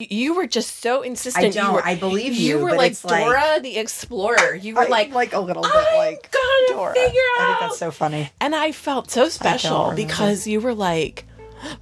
You 0.00 0.34
were 0.36 0.46
just 0.46 0.78
so 0.80 1.02
insistent. 1.02 1.44
I 1.44 1.50
don't. 1.50 1.66
You 1.70 1.72
were, 1.72 1.84
I 1.84 1.96
believe 1.96 2.32
you. 2.32 2.50
You 2.58 2.62
were 2.62 2.68
but 2.68 2.78
like 2.78 2.90
it's 2.92 3.02
Dora 3.02 3.58
the 3.60 3.78
Explorer. 3.78 4.54
You 4.54 4.76
were 4.76 4.82
I- 4.82 4.86
like, 4.86 5.12
like 5.12 5.32
a 5.32 5.40
little 5.40 5.64
bit 5.64 5.72
I'm 5.74 5.96
like 5.96 6.30
gonna 6.30 6.68
Dora. 6.78 6.94
figure 6.94 7.08
I 7.10 7.36
think 7.48 7.50
out. 7.50 7.60
that's 7.62 7.78
so 7.80 7.90
funny. 7.90 8.30
and 8.40 8.54
I 8.54 8.70
felt 8.70 9.10
so 9.10 9.28
special 9.28 9.92
because 9.96 10.46
you 10.46 10.60
were 10.60 10.72
like, 10.72 11.24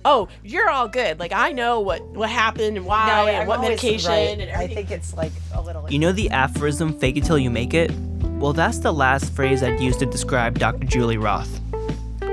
"Oh, 0.06 0.29
you're 0.42 0.71
all 0.71 0.88
good. 0.88 1.18
Like 1.21 1.32
I 1.34 1.52
know 1.52 1.80
what 1.80 2.02
what 2.06 2.30
happened 2.30 2.79
and 2.79 2.87
why 2.87 3.29
and 3.29 3.42
I'm 3.42 3.48
what 3.48 3.60
medication 3.60 4.10
right. 4.10 4.40
and 4.40 4.51
I 4.51 4.67
think 4.67 4.90
it's 4.90 5.12
like 5.12 5.33
a 5.53 5.60
little. 5.60 5.87
You 5.92 5.98
know 5.98 6.12
the 6.12 6.30
aphorism, 6.30 6.98
fake 6.98 7.19
it 7.19 7.24
till 7.24 7.38
you 7.38 7.51
make 7.51 7.74
it? 7.74 7.90
Well, 8.38 8.54
that's 8.54 8.78
the 8.78 8.92
last 8.94 9.30
phrase 9.35 9.62
I'd 9.62 9.78
use 9.78 9.98
to 9.98 10.06
describe 10.06 10.58
Dr. 10.58 10.87
Julie 10.87 11.19
Roth. 11.19 11.60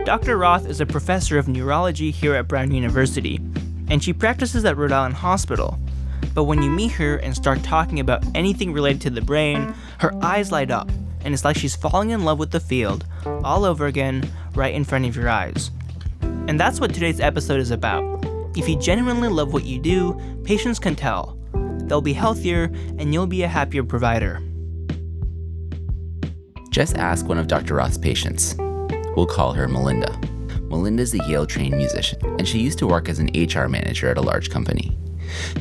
Dr. 0.06 0.38
Roth 0.38 0.66
is 0.66 0.80
a 0.80 0.86
professor 0.86 1.38
of 1.38 1.50
neurology 1.50 2.10
here 2.10 2.36
at 2.36 2.48
Brown 2.48 2.72
University, 2.72 3.40
and 3.90 4.04
she 4.04 4.14
practices 4.14 4.66
at 4.66 4.78
Rhode 4.78 4.92
Island 4.92 5.16
Hospital. 5.16 5.80
But 6.34 6.46
when 6.46 6.62
you 6.62 6.70
meet 6.70 6.94
her 6.94 7.18
and 7.18 7.36
start 7.36 7.64
talking 7.64 8.00
about 8.00 8.24
anything 8.36 8.74
related 8.74 9.02
to 9.02 9.10
the 9.10 9.22
brain, 9.22 9.74
her 10.00 10.14
eyes 10.24 10.52
light 10.52 10.72
up, 10.72 10.90
and 11.24 11.34
it's 11.34 11.46
like 11.46 11.56
she's 11.56 11.76
falling 11.76 12.10
in 12.10 12.24
love 12.24 12.40
with 12.40 12.52
the 12.52 12.60
field 12.60 13.06
all 13.44 13.66
over 13.66 13.86
again, 13.86 14.30
right 14.56 14.74
in 14.74 14.84
front 14.84 15.06
of 15.06 15.16
your 15.16 15.30
eyes. 15.30 15.72
And 16.22 16.60
that's 16.60 16.80
what 16.80 16.94
today's 16.94 17.20
episode 17.20 17.60
is 17.60 17.72
about. 17.72 18.04
If 18.56 18.68
you 18.68 18.78
genuinely 18.80 19.30
love 19.30 19.54
what 19.54 19.64
you 19.64 19.80
do, 19.80 20.20
patients 20.44 20.80
can 20.80 20.96
tell. 20.96 21.38
They'll 21.84 22.02
be 22.02 22.14
healthier, 22.14 22.66
and 22.98 23.14
you'll 23.14 23.28
be 23.28 23.44
a 23.44 23.48
happier 23.48 23.84
provider. 23.84 24.42
Just 26.70 26.98
ask 26.98 27.28
one 27.28 27.38
of 27.38 27.48
Dr. 27.48 27.76
Roth's 27.76 27.98
patients. 27.98 28.56
We'll 29.16 29.28
call 29.28 29.54
her 29.54 29.68
Melinda. 29.68 30.20
Melinda's 30.74 31.14
a 31.14 31.20
Yale 31.30 31.46
trained 31.46 31.78
musician, 31.78 32.20
and 32.40 32.48
she 32.48 32.58
used 32.58 32.80
to 32.80 32.88
work 32.88 33.08
as 33.08 33.20
an 33.20 33.30
HR 33.36 33.68
manager 33.68 34.10
at 34.10 34.18
a 34.18 34.22
large 34.22 34.50
company. 34.50 34.98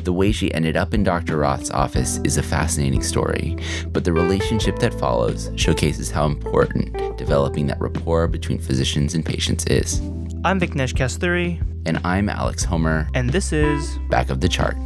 The 0.05 0.13
way 0.13 0.33
she 0.33 0.53
ended 0.55 0.75
up 0.75 0.95
in 0.95 1.05
Dr. 1.05 1.37
Roth's 1.37 1.71
office 1.71 2.19
is 2.25 2.39
a 2.39 2.43
fascinating 2.43 3.03
story, 3.03 3.59
but 3.89 4.05
the 4.05 4.13
relationship 4.15 4.79
that 4.79 4.95
follows 4.95 5.51
showcases 5.55 6.11
how 6.11 6.25
important 6.25 7.19
developing 7.19 7.67
that 7.67 7.79
rapport 7.79 8.27
between 8.27 8.59
physicians 8.59 9.15
and 9.15 9.25
patients 9.25 9.67
is. 9.67 10.01
I'm 10.47 10.59
Viknesh 10.59 10.95
Kasturi, 10.95 11.61
And 11.85 12.01
I'm 12.07 12.31
Alex 12.31 12.65
Homer, 12.65 13.07
and 13.13 13.29
this 13.29 13.53
is 13.53 13.99
back 14.09 14.31
of 14.31 14.41
the 14.41 14.49
chart. 14.49 14.77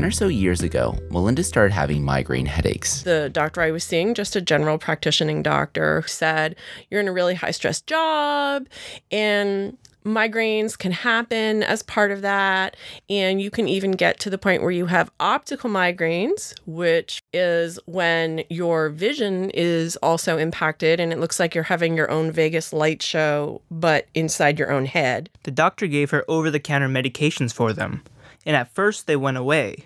10 0.00 0.06
or 0.06 0.10
so 0.10 0.28
years 0.28 0.62
ago, 0.62 0.98
Melinda 1.10 1.44
started 1.44 1.74
having 1.74 2.02
migraine 2.02 2.46
headaches. 2.46 3.02
the 3.02 3.28
doctor 3.28 3.60
I 3.60 3.70
was 3.70 3.84
seeing, 3.84 4.14
just 4.14 4.34
a 4.34 4.40
general 4.40 4.78
practicing 4.78 5.42
doctor, 5.42 6.02
said, 6.06 6.56
You're 6.88 7.02
in 7.02 7.08
a 7.08 7.12
really 7.12 7.34
high 7.34 7.50
stress 7.50 7.82
job 7.82 8.66
and 9.10 9.76
migraines 10.02 10.78
can 10.78 10.92
happen 10.92 11.62
as 11.62 11.82
part 11.82 12.12
of 12.12 12.22
that. 12.22 12.78
And 13.10 13.42
you 13.42 13.50
can 13.50 13.68
even 13.68 13.90
get 13.90 14.18
to 14.20 14.30
the 14.30 14.38
point 14.38 14.62
where 14.62 14.70
you 14.70 14.86
have 14.86 15.10
optical 15.20 15.68
migraines, 15.68 16.54
which 16.64 17.22
is 17.34 17.78
when 17.84 18.42
your 18.48 18.88
vision 18.88 19.50
is 19.50 19.96
also 19.96 20.38
impacted 20.38 20.98
and 20.98 21.12
it 21.12 21.18
looks 21.18 21.38
like 21.38 21.54
you're 21.54 21.64
having 21.64 21.94
your 21.94 22.10
own 22.10 22.32
Vegas 22.32 22.72
light 22.72 23.02
show, 23.02 23.60
but 23.70 24.08
inside 24.14 24.58
your 24.58 24.72
own 24.72 24.86
head. 24.86 25.28
the 25.42 25.50
doctor 25.50 25.86
gave 25.86 26.10
her 26.10 26.24
over 26.26 26.50
the 26.50 26.58
counter 26.58 26.88
medications 26.88 27.52
for 27.52 27.74
them, 27.74 28.02
and 28.46 28.56
at 28.56 28.74
first 28.74 29.06
they 29.06 29.16
went 29.16 29.36
away. 29.36 29.84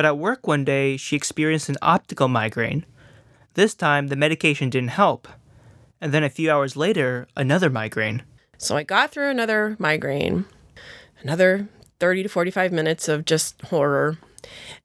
But 0.00 0.06
at 0.06 0.16
work 0.16 0.46
one 0.46 0.64
day, 0.64 0.96
she 0.96 1.14
experienced 1.14 1.68
an 1.68 1.76
optical 1.82 2.26
migraine. 2.26 2.86
This 3.52 3.74
time, 3.74 4.06
the 4.06 4.16
medication 4.16 4.70
didn't 4.70 4.92
help. 4.92 5.28
And 6.00 6.10
then 6.10 6.24
a 6.24 6.30
few 6.30 6.50
hours 6.50 6.74
later, 6.74 7.28
another 7.36 7.68
migraine. 7.68 8.22
So 8.56 8.78
I 8.78 8.82
got 8.82 9.10
through 9.10 9.28
another 9.28 9.76
migraine, 9.78 10.46
another 11.20 11.68
30 11.98 12.22
to 12.22 12.28
45 12.30 12.72
minutes 12.72 13.08
of 13.08 13.26
just 13.26 13.60
horror. 13.60 14.16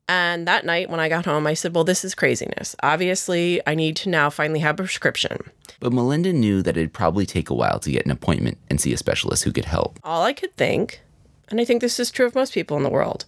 And 0.10 0.46
that 0.50 0.66
night 0.66 0.90
when 0.90 1.00
I 1.00 1.08
got 1.08 1.24
home, 1.24 1.48
I 1.48 1.54
said, 1.54 1.74
Well, 1.74 1.86
this 1.86 2.04
is 2.04 2.14
craziness. 2.14 2.76
Obviously, 2.84 3.62
I 3.66 3.74
need 3.74 3.96
to 3.96 4.10
now 4.10 4.30
finally 4.30 4.60
have 4.60 4.76
a 4.76 4.84
prescription. 4.84 5.50
But 5.80 5.94
Melinda 5.94 6.34
knew 6.34 6.62
that 6.62 6.76
it'd 6.76 6.92
probably 6.92 7.26
take 7.26 7.50
a 7.50 7.56
while 7.56 7.80
to 7.80 7.90
get 7.90 8.04
an 8.04 8.12
appointment 8.12 8.58
and 8.70 8.82
see 8.82 8.92
a 8.92 8.98
specialist 8.98 9.46
who 9.46 9.54
could 9.54 9.64
help. 9.64 9.98
All 10.04 10.24
I 10.26 10.34
could 10.34 10.58
think, 10.58 11.00
and 11.48 11.62
I 11.62 11.64
think 11.64 11.80
this 11.80 12.02
is 12.02 12.12
true 12.12 12.26
of 12.26 12.36
most 12.36 12.54
people 12.54 12.76
in 12.76 12.84
the 12.84 12.90
world, 12.90 13.24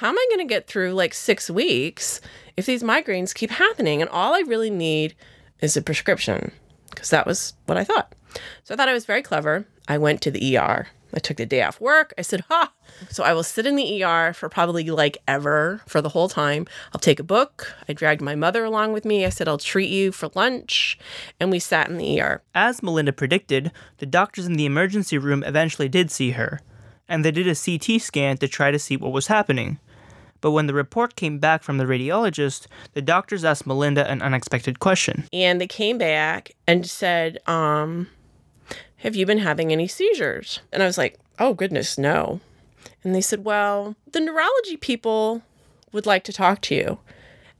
how 0.00 0.08
am 0.08 0.16
I 0.16 0.26
going 0.30 0.48
to 0.48 0.50
get 0.50 0.66
through 0.66 0.94
like 0.94 1.12
six 1.12 1.50
weeks 1.50 2.22
if 2.56 2.64
these 2.64 2.82
migraines 2.82 3.34
keep 3.34 3.50
happening? 3.50 4.00
And 4.00 4.08
all 4.08 4.34
I 4.34 4.40
really 4.40 4.70
need 4.70 5.14
is 5.60 5.76
a 5.76 5.82
prescription, 5.82 6.52
because 6.88 7.10
that 7.10 7.26
was 7.26 7.52
what 7.66 7.76
I 7.76 7.84
thought. 7.84 8.14
So 8.64 8.72
I 8.72 8.78
thought 8.78 8.88
I 8.88 8.94
was 8.94 9.04
very 9.04 9.20
clever. 9.20 9.66
I 9.88 9.98
went 9.98 10.22
to 10.22 10.30
the 10.30 10.56
ER. 10.56 10.88
I 11.12 11.18
took 11.18 11.36
the 11.36 11.44
day 11.44 11.62
off 11.62 11.82
work. 11.82 12.14
I 12.16 12.22
said, 12.22 12.44
ha. 12.48 12.72
So 13.10 13.24
I 13.24 13.34
will 13.34 13.42
sit 13.42 13.66
in 13.66 13.76
the 13.76 14.02
ER 14.02 14.32
for 14.32 14.48
probably 14.48 14.88
like 14.88 15.18
ever 15.28 15.82
for 15.86 16.00
the 16.00 16.08
whole 16.08 16.30
time. 16.30 16.66
I'll 16.94 17.00
take 17.00 17.20
a 17.20 17.24
book. 17.24 17.74
I 17.86 17.92
dragged 17.92 18.22
my 18.22 18.34
mother 18.34 18.64
along 18.64 18.94
with 18.94 19.04
me. 19.04 19.26
I 19.26 19.28
said, 19.28 19.48
I'll 19.48 19.58
treat 19.58 19.90
you 19.90 20.12
for 20.12 20.30
lunch. 20.34 20.98
And 21.38 21.50
we 21.50 21.58
sat 21.58 21.90
in 21.90 21.98
the 21.98 22.22
ER. 22.22 22.40
As 22.54 22.82
Melinda 22.82 23.12
predicted, 23.12 23.70
the 23.98 24.06
doctors 24.06 24.46
in 24.46 24.54
the 24.54 24.64
emergency 24.64 25.18
room 25.18 25.44
eventually 25.44 25.90
did 25.90 26.10
see 26.10 26.30
her, 26.30 26.60
and 27.06 27.22
they 27.22 27.32
did 27.32 27.46
a 27.46 27.54
CT 27.54 28.00
scan 28.00 28.38
to 28.38 28.48
try 28.48 28.70
to 28.70 28.78
see 28.78 28.96
what 28.96 29.12
was 29.12 29.26
happening. 29.26 29.78
But 30.40 30.52
when 30.52 30.66
the 30.66 30.74
report 30.74 31.16
came 31.16 31.38
back 31.38 31.62
from 31.62 31.78
the 31.78 31.84
radiologist, 31.84 32.66
the 32.94 33.02
doctors 33.02 33.44
asked 33.44 33.66
Melinda 33.66 34.08
an 34.10 34.22
unexpected 34.22 34.78
question. 34.80 35.24
and 35.32 35.60
they 35.60 35.66
came 35.66 35.98
back 35.98 36.52
and 36.66 36.86
said, 36.86 37.38
um, 37.46 38.08
Have 38.98 39.16
you 39.16 39.26
been 39.26 39.38
having 39.38 39.72
any 39.72 39.86
seizures? 39.86 40.60
And 40.72 40.82
I 40.82 40.86
was 40.86 40.98
like, 40.98 41.18
Oh, 41.38 41.54
goodness, 41.54 41.96
no. 41.98 42.40
And 43.02 43.14
they 43.14 43.20
said, 43.20 43.44
Well, 43.44 43.96
the 44.12 44.20
neurology 44.20 44.76
people 44.76 45.42
would 45.92 46.06
like 46.06 46.24
to 46.24 46.32
talk 46.32 46.60
to 46.62 46.74
you. 46.74 46.98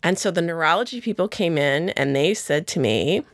And 0.02 0.18
so 0.18 0.30
the 0.30 0.41
neurology 0.42 1.00
people 1.00 1.28
came 1.28 1.58
in 1.58 1.91
and 1.91 2.14
they 2.16 2.32
said 2.34 2.66
to 2.68 2.80
me, 2.80 3.24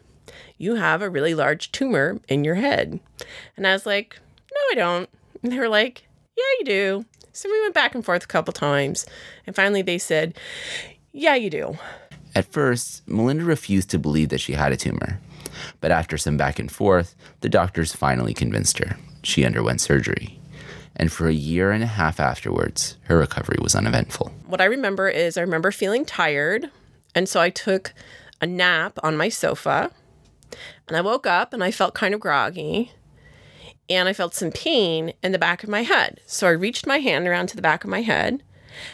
You 0.59 0.75
have 0.77 1.03
a 1.03 1.11
really 1.11 1.35
large 1.35 1.71
tumor 1.71 2.21
in 2.29 2.43
your 2.45 2.57
head. 2.57 2.99
And 3.57 3.67
I 3.67 3.73
was 3.73 3.87
like, 3.87 4.19
No, 4.53 4.61
I 4.73 4.75
don't. 4.75 5.09
And 5.43 5.53
they 5.53 5.59
were 5.59 5.69
like, 5.69 6.07
Yeah, 6.37 6.45
you 6.59 6.65
do. 6.65 7.05
So 7.37 7.51
we 7.51 7.61
went 7.61 7.75
back 7.75 7.95
and 7.95 8.03
forth 8.03 8.25
a 8.25 8.29
couple 8.29 8.55
times. 8.55 9.05
And 9.47 9.55
finally 9.55 9.83
they 9.83 9.99
said, 9.99 10.39
Yeah, 11.13 11.35
you 11.35 11.51
do. 11.51 11.79
At 12.35 12.51
first, 12.51 13.07
Melinda 13.07 13.45
refused 13.45 13.91
to 13.91 13.99
believe 13.99 14.31
that 14.31 14.41
she 14.41 14.55
had 14.55 14.73
a 14.73 14.77
tumor. 14.77 15.21
But 15.83 15.91
after 15.91 16.17
some 16.17 16.39
back 16.39 16.59
and 16.59 16.73
forth, 16.73 17.15
the 17.43 17.51
doctors 17.51 17.95
finally 17.95 18.33
convinced 18.33 18.79
her. 18.79 18.97
She 19.23 19.45
underwent 19.45 19.83
surgery. 19.83 20.41
And 20.97 21.13
for 21.13 21.29
a 21.29 21.33
year 21.35 21.73
and 21.73 21.83
a 21.83 21.87
half 21.87 22.21
afterwards, 22.21 22.97
her 23.03 23.19
recovery 23.19 23.59
was 23.61 23.75
uneventful. 23.75 24.33
what 24.47 24.63
I 24.63 24.65
remember 24.65 25.11
is 25.11 25.37
I 25.37 25.43
remember 25.43 25.71
feeling 25.71 26.07
tired. 26.07 26.71
And 27.15 27.29
so 27.29 27.39
I 27.39 27.51
took 27.51 27.93
a 28.41 28.47
nap 28.47 28.99
on 29.03 29.15
my 29.15 29.29
sofa. 29.29 29.91
And 30.89 30.97
I 30.97 31.03
woke 31.03 31.27
up 31.27 31.53
and 31.53 31.63
I 31.63 31.71
felt 31.71 31.93
kind 31.93 32.15
of 32.15 32.21
groggy. 32.21 32.93
And 33.89 34.09
I 34.09 34.13
felt 34.13 34.35
some 34.35 34.51
pain 34.51 35.13
in 35.23 35.33
the 35.33 35.39
back 35.39 35.63
of 35.63 35.69
my 35.69 35.83
head. 35.83 36.21
So 36.27 36.47
I 36.47 36.51
reached 36.51 36.87
my 36.87 36.99
hand 36.99 37.27
around 37.27 37.49
to 37.49 37.57
the 37.57 37.63
back 37.63 37.85
of 37.85 37.91
my 37.91 38.03
head 38.03 38.43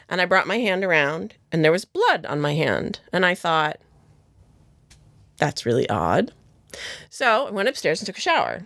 and 0.08 0.20
I 0.20 0.26
brought 0.26 0.46
my 0.46 0.58
hand 0.58 0.84
around 0.84 1.34
and 1.50 1.64
there 1.64 1.72
was 1.72 1.84
blood 1.84 2.26
on 2.26 2.40
my 2.40 2.54
hand. 2.54 3.00
And 3.12 3.24
I 3.24 3.34
thought, 3.34 3.78
that's 5.38 5.66
really 5.66 5.88
odd. 5.88 6.32
So 7.10 7.46
I 7.46 7.50
went 7.50 7.68
upstairs 7.68 8.00
and 8.00 8.06
took 8.06 8.18
a 8.18 8.20
shower. 8.20 8.64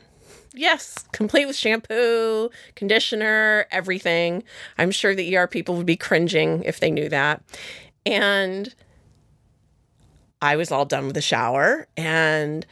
Yes, 0.54 1.04
complete 1.12 1.46
with 1.46 1.56
shampoo, 1.56 2.50
conditioner, 2.74 3.66
everything. 3.70 4.42
I'm 4.78 4.90
sure 4.90 5.14
the 5.14 5.36
ER 5.36 5.46
people 5.46 5.76
would 5.76 5.86
be 5.86 5.96
cringing 5.96 6.62
if 6.64 6.80
they 6.80 6.90
knew 6.90 7.08
that. 7.10 7.42
And 8.06 8.74
I 10.40 10.56
was 10.56 10.70
all 10.70 10.84
done 10.84 11.06
with 11.06 11.14
the 11.14 11.20
shower 11.20 11.88
and 11.96 12.64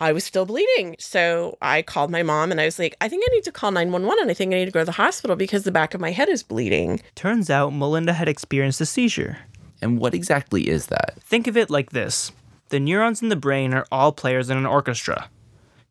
I 0.00 0.12
was 0.12 0.24
still 0.24 0.46
bleeding. 0.46 0.96
So 0.98 1.58
I 1.60 1.82
called 1.82 2.10
my 2.10 2.22
mom 2.22 2.50
and 2.50 2.60
I 2.60 2.64
was 2.64 2.78
like, 2.78 2.96
I 3.02 3.08
think 3.08 3.22
I 3.26 3.34
need 3.34 3.44
to 3.44 3.52
call 3.52 3.70
911 3.70 4.22
and 4.22 4.30
I 4.30 4.34
think 4.34 4.52
I 4.52 4.56
need 4.56 4.64
to 4.64 4.70
go 4.70 4.80
to 4.80 4.86
the 4.86 4.92
hospital 4.92 5.36
because 5.36 5.64
the 5.64 5.70
back 5.70 5.92
of 5.92 6.00
my 6.00 6.10
head 6.10 6.30
is 6.30 6.42
bleeding. 6.42 7.02
Turns 7.14 7.50
out 7.50 7.74
Melinda 7.74 8.14
had 8.14 8.26
experienced 8.26 8.80
a 8.80 8.86
seizure. 8.86 9.38
And 9.82 9.98
what 9.98 10.14
exactly 10.14 10.68
is 10.68 10.86
that? 10.86 11.22
Think 11.22 11.46
of 11.46 11.56
it 11.56 11.68
like 11.70 11.90
this 11.90 12.32
the 12.70 12.80
neurons 12.80 13.20
in 13.20 13.28
the 13.28 13.36
brain 13.36 13.74
are 13.74 13.86
all 13.92 14.12
players 14.12 14.48
in 14.48 14.56
an 14.56 14.66
orchestra. 14.66 15.28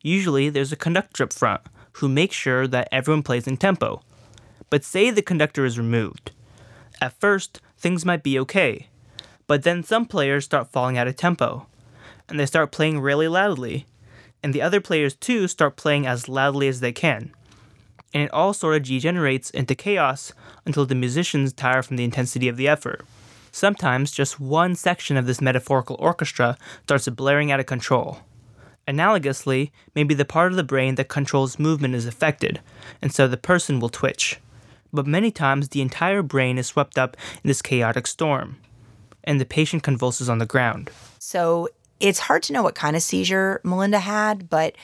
Usually, 0.02 0.48
there's 0.48 0.72
a 0.72 0.76
conductor 0.76 1.24
up 1.24 1.32
front 1.32 1.60
who 1.94 2.08
makes 2.08 2.34
sure 2.34 2.66
that 2.66 2.88
everyone 2.90 3.22
plays 3.22 3.46
in 3.46 3.58
tempo. 3.58 4.02
But 4.70 4.84
say 4.84 5.10
the 5.10 5.20
conductor 5.20 5.66
is 5.66 5.78
removed. 5.78 6.32
At 7.00 7.20
first, 7.20 7.60
things 7.76 8.06
might 8.06 8.22
be 8.22 8.38
okay, 8.38 8.88
but 9.46 9.62
then 9.62 9.82
some 9.82 10.06
players 10.06 10.46
start 10.46 10.72
falling 10.72 10.96
out 10.96 11.08
of 11.08 11.16
tempo, 11.16 11.66
and 12.28 12.40
they 12.40 12.46
start 12.46 12.72
playing 12.72 13.00
really 13.00 13.28
loudly, 13.28 13.84
and 14.42 14.52
the 14.52 14.62
other 14.62 14.80
players 14.80 15.14
too 15.14 15.48
start 15.48 15.76
playing 15.76 16.06
as 16.06 16.28
loudly 16.28 16.68
as 16.68 16.80
they 16.80 16.92
can. 16.92 17.32
And 18.12 18.24
it 18.24 18.32
all 18.32 18.52
sort 18.52 18.76
of 18.76 18.82
degenerates 18.82 19.50
into 19.50 19.74
chaos 19.74 20.32
until 20.66 20.86
the 20.86 20.94
musicians 20.94 21.52
tire 21.52 21.82
from 21.82 21.96
the 21.96 22.04
intensity 22.04 22.48
of 22.48 22.56
the 22.56 22.66
effort. 22.68 23.04
Sometimes 23.52 24.12
just 24.12 24.40
one 24.40 24.74
section 24.74 25.16
of 25.16 25.26
this 25.26 25.40
metaphorical 25.40 25.96
orchestra 25.98 26.56
starts 26.82 27.08
blaring 27.08 27.52
out 27.52 27.60
of 27.60 27.66
control. 27.66 28.18
Analogously, 28.88 29.70
maybe 29.94 30.14
the 30.14 30.24
part 30.24 30.50
of 30.50 30.56
the 30.56 30.64
brain 30.64 30.96
that 30.96 31.08
controls 31.08 31.58
movement 31.58 31.94
is 31.94 32.06
affected, 32.06 32.60
and 33.00 33.12
so 33.12 33.28
the 33.28 33.36
person 33.36 33.78
will 33.78 33.88
twitch. 33.88 34.40
but 34.92 35.06
many 35.06 35.30
times 35.30 35.68
the 35.68 35.82
entire 35.82 36.22
brain 36.22 36.58
is 36.58 36.66
swept 36.66 36.98
up 36.98 37.16
in 37.42 37.48
this 37.48 37.62
chaotic 37.62 38.06
storm, 38.06 38.58
and 39.24 39.40
the 39.40 39.44
patient 39.44 39.82
convulses 39.82 40.28
on 40.28 40.38
the 40.38 40.46
ground. 40.46 40.90
So 41.18 41.68
it's 42.00 42.18
hard 42.18 42.42
to 42.44 42.52
know 42.52 42.62
what 42.62 42.74
kind 42.74 42.96
of 42.96 43.02
seizure 43.02 43.60
Melinda 43.62 43.98
had, 43.98 44.48
but 44.48 44.74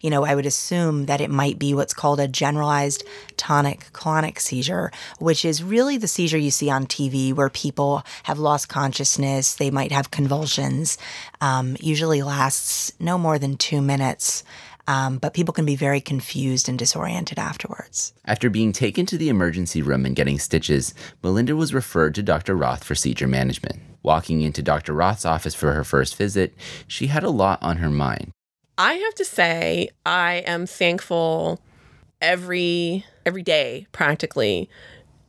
you 0.00 0.08
know, 0.08 0.24
I 0.24 0.34
would 0.34 0.46
assume 0.46 1.06
that 1.06 1.20
it 1.20 1.30
might 1.30 1.58
be 1.58 1.74
what's 1.74 1.92
called 1.92 2.20
a 2.20 2.28
generalized 2.28 3.04
tonic 3.36 3.90
clonic 3.92 4.38
seizure, 4.38 4.90
which 5.18 5.44
is 5.44 5.62
really 5.62 5.98
the 5.98 6.08
seizure 6.08 6.38
you 6.38 6.50
see 6.50 6.70
on 6.70 6.86
TV 6.86 7.34
where 7.34 7.50
people 7.50 8.02
have 8.22 8.38
lost 8.38 8.68
consciousness. 8.68 9.54
They 9.54 9.70
might 9.70 9.92
have 9.92 10.10
convulsions. 10.10 10.96
Um, 11.40 11.76
usually 11.80 12.22
lasts 12.22 12.92
no 12.98 13.18
more 13.18 13.38
than 13.38 13.56
two 13.56 13.82
minutes. 13.82 14.42
Um, 14.88 15.18
but 15.18 15.34
people 15.34 15.52
can 15.52 15.66
be 15.66 15.76
very 15.76 16.00
confused 16.00 16.68
and 16.68 16.78
disoriented 16.78 17.38
afterwards. 17.38 18.12
After 18.24 18.50
being 18.50 18.72
taken 18.72 19.06
to 19.06 19.18
the 19.18 19.28
emergency 19.28 19.82
room 19.82 20.04
and 20.04 20.16
getting 20.16 20.38
stitches, 20.38 20.94
Melinda 21.22 21.54
was 21.54 21.74
referred 21.74 22.14
to 22.16 22.22
Dr. 22.22 22.56
Roth 22.56 22.82
for 22.82 22.94
seizure 22.94 23.28
management. 23.28 23.80
Walking 24.02 24.40
into 24.40 24.62
Dr. 24.62 24.92
Roth's 24.92 25.26
office 25.26 25.54
for 25.54 25.72
her 25.72 25.84
first 25.84 26.16
visit, 26.16 26.54
she 26.86 27.08
had 27.08 27.22
a 27.22 27.30
lot 27.30 27.62
on 27.62 27.78
her 27.78 27.90
mind. 27.90 28.30
I 28.78 28.94
have 28.94 29.14
to 29.16 29.24
say, 29.24 29.90
I 30.06 30.36
am 30.46 30.66
thankful 30.66 31.60
every 32.20 33.04
every 33.26 33.42
day 33.42 33.86
practically 33.92 34.68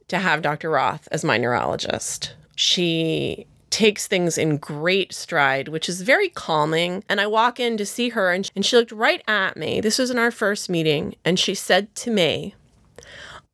to 0.07 0.17
have 0.17 0.41
Dr. 0.41 0.69
Roth 0.69 1.07
as 1.11 1.23
my 1.23 1.37
neurologist. 1.37 2.33
She 2.55 3.45
takes 3.71 4.05
things 4.07 4.37
in 4.37 4.57
great 4.57 5.13
stride, 5.13 5.69
which 5.69 5.89
is 5.89 6.01
very 6.01 6.29
calming. 6.29 7.03
And 7.09 7.19
I 7.19 7.27
walk 7.27 7.59
in 7.59 7.77
to 7.77 7.85
see 7.85 8.09
her, 8.09 8.31
and, 8.31 8.49
and 8.55 8.65
she 8.65 8.75
looked 8.75 8.91
right 8.91 9.23
at 9.27 9.57
me. 9.57 9.81
This 9.81 9.97
was 9.97 10.11
in 10.11 10.19
our 10.19 10.31
first 10.31 10.69
meeting, 10.69 11.15
and 11.25 11.39
she 11.39 11.55
said 11.55 11.95
to 11.95 12.11
me, 12.11 12.53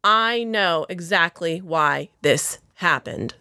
I 0.03 0.43
know 0.43 0.85
exactly 0.89 1.59
why 1.59 2.09
this 2.21 2.59
happened. 2.75 3.35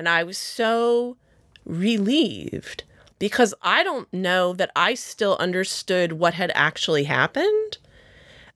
And 0.00 0.08
I 0.08 0.24
was 0.24 0.38
so 0.38 1.18
relieved 1.66 2.84
because 3.18 3.52
I 3.60 3.82
don't 3.82 4.10
know 4.14 4.54
that 4.54 4.70
I 4.74 4.94
still 4.94 5.36
understood 5.38 6.12
what 6.14 6.32
had 6.32 6.50
actually 6.54 7.04
happened. 7.04 7.76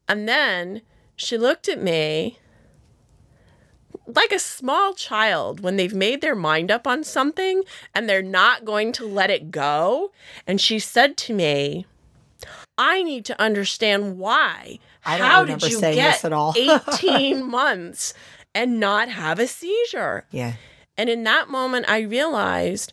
And 0.08 0.26
then 0.26 0.81
she 1.17 1.37
looked 1.37 1.69
at 1.69 1.82
me 1.82 2.38
like 4.06 4.32
a 4.32 4.38
small 4.38 4.94
child 4.94 5.61
when 5.61 5.76
they've 5.76 5.93
made 5.93 6.23
their 6.23 6.35
mind 6.35 6.70
up 6.70 6.87
on 6.87 7.05
something 7.05 7.62
and 7.94 8.08
they're 8.08 8.23
not 8.23 8.64
going 8.64 8.91
to 8.93 9.06
let 9.06 9.29
it 9.29 9.50
go. 9.50 10.12
And 10.46 10.58
she 10.58 10.79
said 10.79 11.19
to 11.19 11.35
me, 11.35 11.85
I 12.79 13.02
need 13.02 13.26
to 13.26 13.38
understand 13.38 14.17
why. 14.17 14.79
I 15.05 15.19
don't 15.19 15.26
How 15.26 15.44
did 15.44 15.62
you 15.62 15.79
get 15.79 15.94
this 15.94 16.25
at 16.25 16.32
all. 16.32 16.55
18 16.94 17.44
months 17.44 18.14
and 18.55 18.81
not 18.81 19.11
have 19.11 19.38
a 19.38 19.46
seizure? 19.46 20.25
Yeah. 20.31 20.55
And 20.96 21.11
in 21.11 21.25
that 21.25 21.49
moment, 21.49 21.87
I 21.88 22.00
realized 22.00 22.93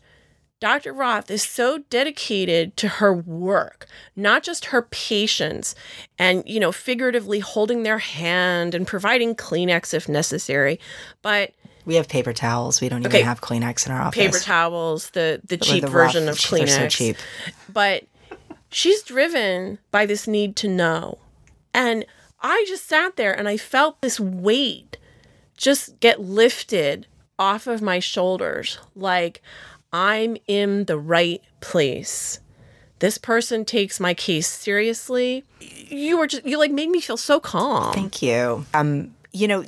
Dr. 0.60 0.94
Roth 0.94 1.32
is 1.32 1.42
so 1.42 1.80
dedicated 1.90 2.78
to 2.78 2.88
her 2.88 3.12
work, 3.14 3.88
not 4.16 4.44
just 4.44 4.66
her 4.66 4.84
patients, 4.84 5.74
and, 6.20 6.44
you 6.46 6.60
know, 6.60 6.72
figuratively 6.72 7.40
holding 7.40 7.82
their 7.84 7.98
hand 7.98 8.76
and 8.76 8.86
providing 8.86 9.36
Kleenex 9.36 9.94
if 9.94 10.08
necessary, 10.08 10.80
but 11.24 11.54
We 11.84 11.96
have 11.96 12.08
paper 12.08 12.32
towels. 12.32 12.80
We 12.80 12.90
don't 12.90 13.04
even 13.04 13.26
have 13.26 13.42
Kleenex 13.42 13.88
in 13.88 13.92
our 13.92 14.02
office. 14.02 14.18
paper 14.24 14.38
towels, 14.38 15.10
the, 15.12 15.42
the 15.44 15.58
cheap 15.58 15.82
the 15.82 15.90
version 15.90 16.30
of 16.30 16.40
they're 16.40 16.60
Kleenex. 16.60 16.70
so 16.70 16.88
cheap. 16.88 17.18
But 17.68 18.04
she's 18.70 19.02
driven 19.02 19.80
by 19.90 20.06
this 20.06 20.28
need 20.28 20.56
to 20.58 20.68
know. 20.68 21.18
And 21.74 22.06
I 22.40 22.66
just 22.68 22.88
sat 22.88 23.16
there 23.16 23.34
and 23.36 23.48
I 23.48 23.58
felt 23.58 24.00
this 24.02 24.20
weight 24.20 24.98
just 25.58 26.00
get 26.00 26.20
lifted 26.22 27.08
off 27.42 27.66
of 27.66 27.82
my 27.82 27.98
shoulders. 27.98 28.78
Like 28.96 29.42
I'm 29.92 30.38
in 30.48 30.86
the 30.86 30.98
right 30.98 31.42
place. 31.60 32.40
This 33.00 33.18
person 33.18 33.66
takes 33.66 34.00
my 34.00 34.14
case 34.14 34.48
seriously. 34.48 35.44
You 35.60 36.20
were 36.20 36.28
just, 36.28 36.46
you 36.46 36.60
like 36.60 36.72
made 36.72 36.90
me 36.90 37.02
feel 37.02 37.18
so 37.18 37.40
calm. 37.40 37.94
Thank 37.94 38.22
you. 38.22 38.64
Um, 38.76 39.16
you 39.32 39.48
know, 39.48 39.66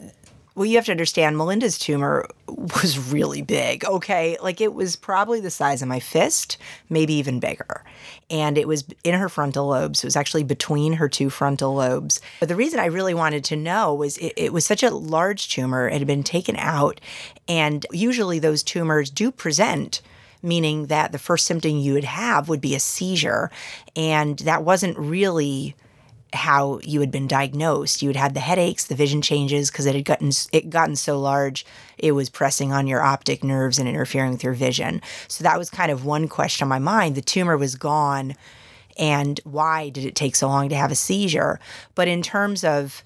well, 0.55 0.65
you 0.65 0.75
have 0.75 0.85
to 0.85 0.91
understand, 0.91 1.37
Melinda's 1.37 1.79
tumor 1.79 2.27
was 2.47 3.11
really 3.11 3.41
big. 3.41 3.85
Okay, 3.85 4.37
like 4.41 4.61
it 4.61 4.73
was 4.73 4.95
probably 4.95 5.39
the 5.39 5.49
size 5.49 5.81
of 5.81 5.87
my 5.87 5.99
fist, 5.99 6.57
maybe 6.89 7.13
even 7.15 7.39
bigger, 7.39 7.83
and 8.29 8.57
it 8.57 8.67
was 8.67 8.85
in 9.03 9.15
her 9.15 9.29
frontal 9.29 9.67
lobes. 9.67 10.03
It 10.03 10.07
was 10.07 10.15
actually 10.15 10.43
between 10.43 10.93
her 10.93 11.09
two 11.09 11.29
frontal 11.29 11.73
lobes. 11.75 12.21
But 12.39 12.49
the 12.49 12.55
reason 12.55 12.79
I 12.79 12.85
really 12.85 13.13
wanted 13.13 13.43
to 13.45 13.55
know 13.55 13.93
was 13.93 14.17
it, 14.17 14.33
it 14.37 14.53
was 14.53 14.65
such 14.65 14.83
a 14.83 14.93
large 14.93 15.49
tumor. 15.49 15.87
It 15.87 15.97
had 15.97 16.07
been 16.07 16.23
taken 16.23 16.55
out, 16.57 17.01
and 17.47 17.85
usually 17.91 18.39
those 18.39 18.63
tumors 18.63 19.09
do 19.09 19.31
present 19.31 20.01
meaning 20.45 20.87
that 20.87 21.13
the 21.13 21.17
first 21.17 21.45
symptom 21.45 21.77
you 21.77 21.93
would 21.93 22.03
have 22.03 22.49
would 22.49 22.59
be 22.59 22.75
a 22.75 22.79
seizure. 22.79 23.49
And 23.95 24.37
that 24.39 24.63
wasn't 24.65 24.97
really 24.97 25.73
how 26.33 26.79
you 26.83 26.99
had 26.99 27.11
been 27.11 27.27
diagnosed. 27.27 28.01
You 28.01 28.09
had 28.09 28.15
had 28.15 28.33
the 28.33 28.39
headaches, 28.39 28.85
the 28.85 28.95
vision 28.95 29.21
changes 29.21 29.71
because 29.71 29.85
it 29.85 29.95
had 29.95 30.05
gotten 30.05 30.31
it 30.51 30.69
gotten 30.69 30.95
so 30.95 31.19
large, 31.19 31.65
it 31.97 32.13
was 32.13 32.29
pressing 32.29 32.71
on 32.71 32.87
your 32.87 33.01
optic 33.01 33.43
nerves 33.43 33.79
and 33.79 33.87
interfering 33.87 34.31
with 34.31 34.43
your 34.43 34.53
vision. 34.53 35.01
So 35.27 35.43
that 35.43 35.57
was 35.57 35.69
kind 35.69 35.91
of 35.91 36.05
one 36.05 36.27
question 36.27 36.65
on 36.65 36.69
my 36.69 36.79
mind. 36.79 37.15
The 37.15 37.21
tumor 37.21 37.57
was 37.57 37.75
gone, 37.75 38.35
and 38.97 39.39
why 39.43 39.89
did 39.89 40.05
it 40.05 40.15
take 40.15 40.35
so 40.35 40.47
long 40.47 40.69
to 40.69 40.75
have 40.75 40.91
a 40.91 40.95
seizure? 40.95 41.59
But 41.95 42.07
in 42.07 42.21
terms 42.21 42.63
of 42.63 43.03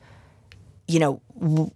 you 0.87 0.99
know, 0.99 1.21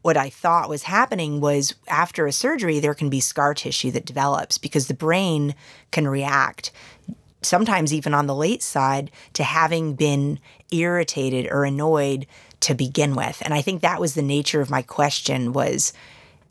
what 0.01 0.17
I 0.17 0.29
thought 0.29 0.69
was 0.69 0.83
happening 0.83 1.41
was 1.41 1.75
after 1.87 2.25
a 2.25 2.31
surgery, 2.31 2.79
there 2.79 2.93
can 2.93 3.09
be 3.09 3.19
scar 3.19 3.53
tissue 3.53 3.91
that 3.91 4.05
develops 4.05 4.57
because 4.57 4.87
the 4.87 4.93
brain 4.93 5.53
can 5.91 6.07
react, 6.07 6.71
sometimes 7.41 7.93
even 7.93 8.13
on 8.13 8.27
the 8.27 8.35
late 8.35 8.63
side, 8.63 9.11
to 9.33 9.43
having 9.43 9.93
been 9.93 10.39
irritated 10.71 11.47
or 11.51 11.65
annoyed 11.65 12.27
to 12.61 12.75
begin 12.75 13.15
with. 13.15 13.41
And 13.43 13.53
I 13.53 13.61
think 13.61 13.81
that 13.81 13.99
was 13.99 14.13
the 14.13 14.21
nature 14.21 14.61
of 14.61 14.69
my 14.69 14.81
question 14.81 15.51
was, 15.53 15.93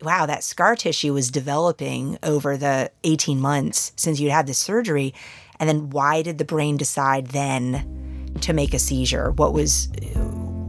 wow, 0.03 0.27
that 0.27 0.45
scar 0.45 0.77
tissue 0.77 1.13
was 1.13 1.31
developing 1.31 2.19
over 2.23 2.57
the 2.57 2.91
18 3.05 3.41
months 3.41 3.93
since 3.97 4.19
you'd 4.19 4.33
had 4.33 4.47
the 4.47 4.55
surgery. 4.55 5.15
And 5.59 5.69
then 5.69 5.91
why 5.91 6.23
did 6.23 6.39
the 6.39 6.45
brain 6.45 6.77
decide 6.77 7.29
then 7.29 8.33
to 8.41 8.53
make 8.53 8.75
a 8.75 8.79
seizure? 8.79 9.31
What 9.33 9.53
was 9.53 9.89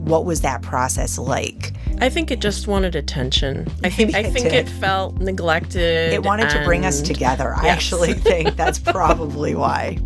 what 0.02 0.26
was 0.26 0.42
that 0.42 0.62
process 0.62 1.18
like? 1.18 1.74
I 2.00 2.10
think 2.10 2.32
it 2.32 2.42
just 2.42 2.68
wanted 2.68 2.96
attention. 2.96 3.68
I 3.84 3.90
think 3.90 4.16
I 4.16 4.20
it 4.20 4.34
think 4.34 4.50
did. 4.50 4.68
it 4.68 4.70
felt 4.70 5.20
neglected. 5.20 6.12
It 6.12 6.24
wanted 6.24 6.50
to 6.50 6.64
bring 6.66 6.86
us 6.86 7.02
together. 7.02 7.54
I 7.56 7.68
actually 7.68 8.14
think 8.14 8.56
that's 8.58 8.80
probably 8.80 9.56
why. 9.56 10.00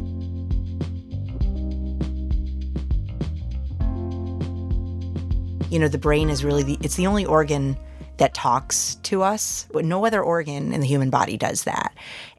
You 5.69 5.79
know, 5.79 5.87
the 5.87 5.97
brain 5.97 6.29
is 6.29 6.43
really 6.43 6.63
the 6.63 6.77
it's 6.81 6.95
the 6.95 7.07
only 7.07 7.25
organ 7.25 7.77
that 8.17 8.33
talks 8.33 8.95
to 9.03 9.23
us. 9.23 9.67
No 9.73 10.05
other 10.05 10.21
organ 10.21 10.73
in 10.73 10.79
the 10.79 10.87
human 10.87 11.09
body 11.09 11.37
does 11.37 11.63
that. 11.63 11.93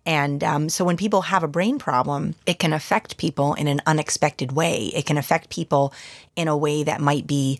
And 0.06 0.42
um, 0.44 0.68
so 0.68 0.84
when 0.84 0.96
people 0.96 1.22
have 1.22 1.42
a 1.42 1.48
brain 1.48 1.78
problem, 1.78 2.34
it 2.46 2.58
can 2.58 2.72
affect 2.72 3.16
people 3.16 3.54
in 3.54 3.66
an 3.66 3.82
unexpected 3.86 4.52
way. 4.52 4.90
It 4.94 5.04
can 5.06 5.18
affect 5.18 5.50
people 5.50 5.92
in 6.36 6.48
a 6.48 6.56
way 6.56 6.84
that 6.84 7.00
might 7.00 7.26
be 7.26 7.58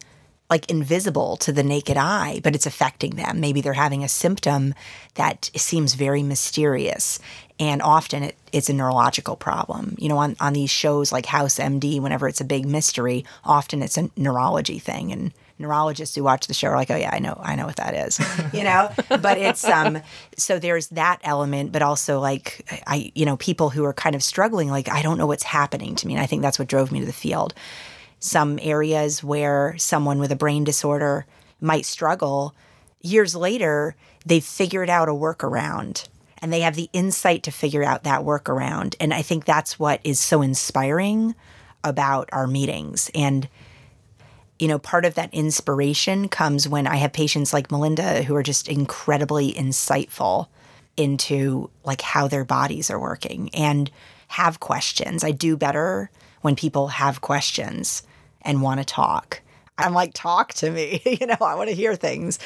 like 0.49 0.71
invisible 0.71 1.37
to 1.39 1.53
the 1.53 1.65
naked 1.65 1.97
eye, 1.97 2.41
but 2.45 2.55
it's 2.55 2.67
affecting 2.67 3.17
them. 3.17 3.41
Maybe 3.41 3.61
they're 3.61 3.73
having 3.73 4.05
a 4.05 4.09
symptom 4.09 4.75
that 5.15 5.51
seems 5.57 5.95
very 5.95 6.23
mysterious. 6.23 7.19
And 7.59 7.83
often 7.83 8.23
it, 8.23 8.37
it's 8.53 8.69
a 8.69 8.73
neurological 8.73 9.35
problem. 9.35 9.97
You 9.99 10.09
know, 10.09 10.19
on, 10.19 10.37
on 10.41 10.53
these 10.53 10.71
shows 10.71 11.11
like 11.11 11.27
House 11.27 11.59
MD, 11.59 12.01
whenever 12.01 12.29
it's 12.29 12.41
a 12.41 12.45
big 12.45 12.65
mystery, 12.65 13.25
often 13.45 13.83
it's 13.83 13.99
a 13.99 14.09
neurology 14.17 14.79
thing. 14.79 15.11
And 15.11 15.33
neurologists 15.59 16.15
who 16.15 16.23
watch 16.23 16.47
the 16.47 16.55
show 16.55 16.69
are 16.69 16.77
like, 16.77 16.91
oh 16.91 16.97
yeah, 16.97 17.11
I 17.13 17.19
know, 17.19 17.39
I 17.43 17.57
know 17.57 17.67
what 17.67 17.77
that 17.77 17.95
is. 17.95 18.21
you 18.53 18.63
know? 18.63 18.91
But 19.09 19.39
it's 19.39 19.65
um 19.65 20.01
so 20.37 20.59
there's 20.59 20.89
that 20.89 21.21
element, 21.23 21.73
but 21.73 21.83
also 21.83 22.21
like 22.21 22.65
I, 22.87 23.11
you 23.15 23.25
know, 23.25 23.37
people 23.37 23.71
who 23.71 23.85
are 23.85 23.95
kind 23.95 24.15
of 24.15 24.23
struggling, 24.23 24.71
like, 24.71 24.91
I 24.91 25.03
don't 25.03 25.19
know 25.19 25.27
what's 25.27 25.43
happening 25.43 25.95
to 25.97 26.07
me. 26.07 26.15
And 26.15 26.23
I 26.23 26.27
think 26.27 26.43
that's 26.43 26.59
what 26.59 26.69
drove 26.69 26.93
me 26.93 27.01
to 27.01 27.07
the 27.07 27.13
field 27.13 27.55
some 28.19 28.59
areas 28.63 29.23
where 29.23 29.77
someone 29.79 30.19
with 30.19 30.33
a 30.33 30.37
brain 30.37 30.65
disorder 30.65 31.27
might 31.61 31.87
struggle, 31.87 32.55
years 33.01 33.35
later, 33.35 33.95
they've 34.25 34.45
figured 34.45 34.91
out 34.91 35.09
a 35.09 35.13
workaround 35.13 36.09
and 36.43 36.53
they 36.53 36.61
have 36.61 36.75
the 36.75 36.91
insight 36.93 37.43
to 37.45 37.51
figure 37.51 37.83
out 37.85 38.05
that 38.05 38.23
workaround. 38.23 38.95
And 39.01 39.15
I 39.15 39.23
think 39.23 39.45
that's 39.45 39.79
what 39.79 40.01
is 40.05 40.19
so 40.19 40.43
inspiring 40.43 41.35
about 41.83 42.29
our 42.33 42.47
meetings. 42.47 43.11
And, 43.15 43.49
you 44.59 44.69
know, 44.69 44.79
part 44.79 45.05
of 45.05 45.15
that 45.15 45.33
inspiration 45.35 46.29
comes 46.29 46.69
when 46.69 46.87
I 46.87 46.97
have 46.97 47.13
patients 47.13 47.53
like 47.53 47.71
Melinda 47.71 48.23
who 48.23 48.35
are 48.37 48.43
just 48.43 48.69
incredibly 48.69 49.53
insightful 49.53 50.49
into 50.97 51.71
like 51.85 52.01
how 52.01 52.27
their 52.27 52.45
bodies 52.45 52.91
are 52.91 52.99
working 52.99 53.51
and 53.55 53.91
have 54.29 54.61
questions. 54.61 55.23
I 55.25 55.31
do 55.31 55.57
better 55.57 56.11
when 56.41 56.57
people 56.57 56.89
have 56.89 57.21
questions 57.21 58.03
and 58.43 58.63
want 58.63 58.81
to 58.81 58.87
talk. 58.87 59.43
I'm 59.79 59.93
like, 59.93 60.13
talk 60.15 60.55
to 60.55 60.71
me. 60.71 61.03
you 61.21 61.27
know, 61.27 61.37
I 61.41 61.55
want 61.55 61.69
to 61.69 61.75
hear 61.75 61.95
things. 61.95 62.39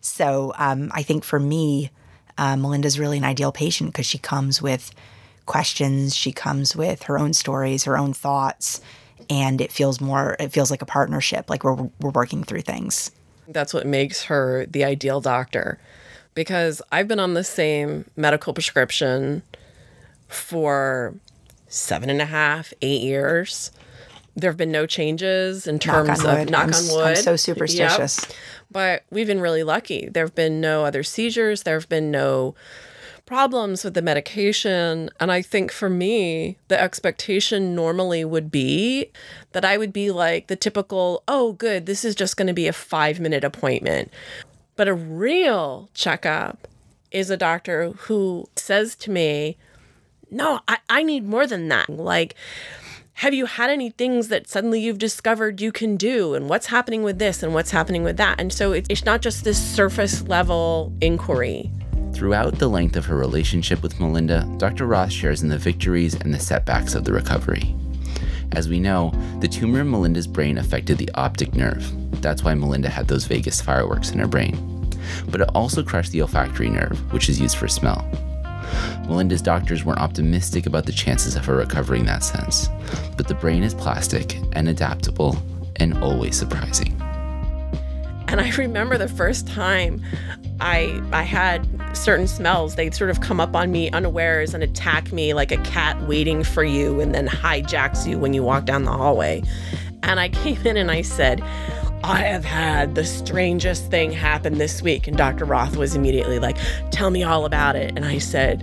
So 0.00 0.52
um, 0.56 0.90
I 0.94 1.02
think 1.02 1.24
for 1.24 1.40
me, 1.40 1.90
uh, 2.36 2.56
Melinda's 2.56 2.98
really 2.98 3.18
an 3.18 3.24
ideal 3.24 3.52
patient 3.52 3.92
because 3.92 4.06
she 4.06 4.18
comes 4.18 4.60
with 4.60 4.90
questions, 5.46 6.14
she 6.14 6.32
comes 6.32 6.74
with 6.76 7.04
her 7.04 7.18
own 7.18 7.32
stories, 7.32 7.84
her 7.84 7.96
own 7.96 8.12
thoughts, 8.12 8.80
and 9.30 9.60
it 9.60 9.72
feels 9.72 10.00
more, 10.00 10.36
it 10.38 10.50
feels 10.52 10.70
like 10.70 10.82
a 10.82 10.86
partnership, 10.86 11.48
like 11.50 11.64
we're, 11.64 11.74
we're 12.00 12.10
working 12.10 12.44
through 12.44 12.62
things. 12.62 13.10
That's 13.48 13.74
what 13.74 13.86
makes 13.86 14.24
her 14.24 14.66
the 14.66 14.84
ideal 14.84 15.20
doctor 15.20 15.78
because 16.34 16.82
I've 16.90 17.08
been 17.08 17.20
on 17.20 17.34
the 17.34 17.44
same 17.44 18.06
medical 18.16 18.52
prescription 18.52 19.42
for 20.28 21.14
seven 21.68 22.10
and 22.10 22.20
a 22.20 22.26
half, 22.26 22.72
eight 22.82 23.02
years. 23.02 23.70
There 24.36 24.50
have 24.50 24.56
been 24.56 24.72
no 24.72 24.86
changes 24.86 25.66
in 25.66 25.78
terms 25.78 26.08
knock 26.08 26.18
of 26.18 26.24
wood. 26.24 26.50
knock 26.50 26.68
I'm, 26.68 26.74
on 26.74 26.88
wood. 26.88 27.06
I'm 27.06 27.16
so 27.16 27.30
Yep. 27.32 27.38
superstitious. 27.38 28.26
But 28.70 29.04
we've 29.10 29.28
been 29.28 29.40
really 29.40 29.62
lucky. 29.62 30.08
There 30.08 30.24
have 30.24 30.34
been 30.34 30.60
no 30.60 30.84
other 30.84 31.04
seizures. 31.04 31.62
There 31.62 31.78
have 31.78 31.88
been 31.88 32.10
no 32.10 32.56
problems 33.26 33.84
with 33.84 33.94
the 33.94 34.02
medication. 34.02 35.10
And 35.18 35.32
I 35.32 35.42
think 35.42 35.72
for 35.72 35.88
me, 35.88 36.58
the 36.68 36.80
expectation 36.80 37.74
normally 37.74 38.24
would 38.24 38.50
be 38.50 39.10
that 39.52 39.64
I 39.64 39.78
would 39.78 39.92
be 39.92 40.10
like 40.10 40.48
the 40.48 40.56
typical, 40.56 41.22
oh, 41.26 41.52
good, 41.52 41.86
this 41.86 42.04
is 42.04 42.14
just 42.14 42.36
going 42.36 42.48
to 42.48 42.52
be 42.52 42.66
a 42.66 42.72
five 42.72 43.20
minute 43.20 43.44
appointment. 43.44 44.10
But 44.76 44.88
a 44.88 44.94
real 44.94 45.88
checkup 45.94 46.68
is 47.10 47.30
a 47.30 47.36
doctor 47.36 47.92
who 47.92 48.48
says 48.56 48.94
to 48.96 49.10
me, 49.10 49.56
no, 50.30 50.60
I, 50.66 50.78
I 50.88 51.02
need 51.02 51.26
more 51.26 51.46
than 51.46 51.68
that. 51.68 51.88
Like, 51.88 52.34
have 53.18 53.32
you 53.32 53.46
had 53.46 53.70
any 53.70 53.90
things 53.90 54.28
that 54.28 54.48
suddenly 54.48 54.80
you've 54.80 54.98
discovered 54.98 55.60
you 55.60 55.70
can 55.70 55.96
do 55.96 56.34
and 56.34 56.48
what's 56.48 56.66
happening 56.66 57.04
with 57.04 57.18
this 57.20 57.42
and 57.42 57.54
what's 57.54 57.70
happening 57.70 58.02
with 58.02 58.16
that 58.16 58.40
and 58.40 58.52
so 58.52 58.72
it, 58.72 58.86
it's 58.90 59.04
not 59.04 59.22
just 59.22 59.44
this 59.44 59.56
surface 59.56 60.22
level 60.22 60.92
inquiry 61.00 61.70
Throughout 62.14 62.60
the 62.60 62.68
length 62.68 62.94
of 62.96 63.06
her 63.06 63.16
relationship 63.16 63.82
with 63.82 63.98
Melinda, 63.98 64.48
Dr. 64.56 64.86
Roth 64.86 65.10
shares 65.10 65.42
in 65.42 65.48
the 65.48 65.58
victories 65.58 66.14
and 66.14 66.32
the 66.32 66.38
setbacks 66.38 66.94
of 66.94 67.04
the 67.04 67.12
recovery. 67.12 67.74
As 68.52 68.68
we 68.68 68.78
know, 68.78 69.12
the 69.40 69.48
tumor 69.48 69.80
in 69.80 69.90
Melinda's 69.90 70.28
brain 70.28 70.58
affected 70.58 70.96
the 70.96 71.10
optic 71.14 71.54
nerve. 71.54 71.84
That's 72.22 72.44
why 72.44 72.54
Melinda 72.54 72.88
had 72.88 73.08
those 73.08 73.24
Vegas 73.24 73.60
fireworks 73.60 74.12
in 74.12 74.20
her 74.20 74.28
brain. 74.28 74.88
But 75.28 75.40
it 75.40 75.50
also 75.56 75.82
crushed 75.82 76.12
the 76.12 76.22
olfactory 76.22 76.70
nerve, 76.70 77.12
which 77.12 77.28
is 77.28 77.40
used 77.40 77.56
for 77.56 77.66
smell. 77.66 78.08
Melinda's 79.08 79.42
doctors 79.42 79.84
weren't 79.84 79.98
optimistic 79.98 80.66
about 80.66 80.86
the 80.86 80.92
chances 80.92 81.34
of 81.34 81.44
her 81.46 81.56
recovering 81.56 82.04
that 82.06 82.22
sense, 82.22 82.68
but 83.16 83.26
the 83.26 83.34
brain 83.34 83.64
is 83.64 83.74
plastic 83.74 84.38
and 84.52 84.68
adaptable 84.68 85.36
and 85.76 85.98
always 85.98 86.36
surprising. 86.36 86.98
And 88.28 88.40
i 88.40 88.50
remember 88.56 88.98
the 88.98 89.08
first 89.08 89.46
time 89.46 90.02
i 90.60 91.00
i 91.12 91.22
had 91.22 91.66
certain 91.96 92.26
smells 92.26 92.74
they'd 92.74 92.94
sort 92.94 93.10
of 93.10 93.20
come 93.20 93.40
up 93.40 93.54
on 93.54 93.70
me 93.70 93.90
unawares 93.90 94.54
and 94.54 94.62
attack 94.62 95.12
me 95.12 95.34
like 95.34 95.52
a 95.52 95.56
cat 95.58 96.00
waiting 96.02 96.42
for 96.44 96.64
you 96.64 97.00
and 97.00 97.14
then 97.14 97.26
hijacks 97.26 98.06
you 98.06 98.18
when 98.18 98.32
you 98.32 98.42
walk 98.42 98.64
down 98.64 98.84
the 98.84 98.92
hallway 98.92 99.42
and 100.02 100.20
i 100.20 100.28
came 100.44 100.60
in 100.66 100.76
and 100.76 100.90
i 100.90 101.02
said 101.02 101.42
I 102.04 102.18
have 102.18 102.44
had 102.44 102.96
the 102.96 103.04
strangest 103.06 103.90
thing 103.90 104.12
happen 104.12 104.58
this 104.58 104.82
week. 104.82 105.08
And 105.08 105.16
Dr. 105.16 105.46
Roth 105.46 105.78
was 105.78 105.94
immediately 105.94 106.38
like, 106.38 106.58
Tell 106.90 107.08
me 107.08 107.22
all 107.22 107.46
about 107.46 107.76
it. 107.76 107.94
And 107.96 108.04
I 108.04 108.18
said, 108.18 108.62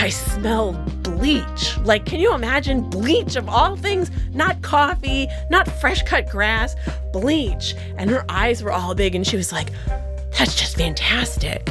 I 0.00 0.10
smell 0.10 0.74
bleach. 1.02 1.76
Like, 1.78 2.06
can 2.06 2.20
you 2.20 2.32
imagine 2.32 2.88
bleach 2.88 3.34
of 3.34 3.48
all 3.48 3.74
things? 3.74 4.12
Not 4.32 4.62
coffee, 4.62 5.26
not 5.50 5.66
fresh 5.66 6.02
cut 6.04 6.30
grass, 6.30 6.76
bleach. 7.12 7.74
And 7.96 8.08
her 8.08 8.24
eyes 8.28 8.62
were 8.62 8.70
all 8.70 8.94
big, 8.94 9.16
and 9.16 9.26
she 9.26 9.36
was 9.36 9.50
like, 9.50 9.70
That's 10.38 10.54
just 10.54 10.76
fantastic. 10.76 11.68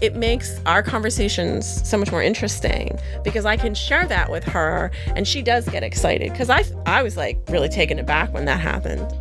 It 0.00 0.14
makes 0.14 0.60
our 0.64 0.80
conversations 0.80 1.66
so 1.88 1.98
much 1.98 2.12
more 2.12 2.22
interesting 2.22 2.96
because 3.24 3.44
I 3.44 3.56
can 3.56 3.74
share 3.74 4.06
that 4.06 4.30
with 4.30 4.44
her 4.44 4.92
and 5.16 5.26
she 5.26 5.42
does 5.42 5.68
get 5.68 5.82
excited 5.82 6.30
because 6.30 6.50
I, 6.50 6.62
I 6.86 7.02
was 7.02 7.16
like 7.16 7.36
really 7.48 7.68
taken 7.68 7.98
aback 7.98 8.32
when 8.32 8.44
that 8.44 8.60
happened. 8.60 9.12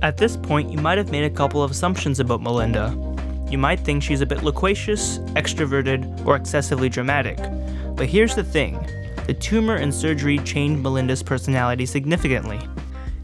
At 0.00 0.16
this 0.16 0.36
point, 0.36 0.70
you 0.70 0.78
might 0.78 0.96
have 0.96 1.10
made 1.10 1.24
a 1.24 1.30
couple 1.30 1.60
of 1.60 1.72
assumptions 1.72 2.20
about 2.20 2.40
Melinda. 2.40 2.96
You 3.50 3.58
might 3.58 3.80
think 3.80 4.02
she's 4.02 4.20
a 4.20 4.26
bit 4.26 4.44
loquacious, 4.44 5.18
extroverted, 5.34 6.24
or 6.24 6.36
excessively 6.36 6.88
dramatic. 6.88 7.36
But 7.96 8.06
here's 8.06 8.36
the 8.36 8.44
thing 8.44 8.78
the 9.26 9.34
tumor 9.34 9.74
and 9.74 9.92
surgery 9.92 10.38
changed 10.38 10.82
Melinda's 10.82 11.22
personality 11.22 11.84
significantly. 11.84 12.60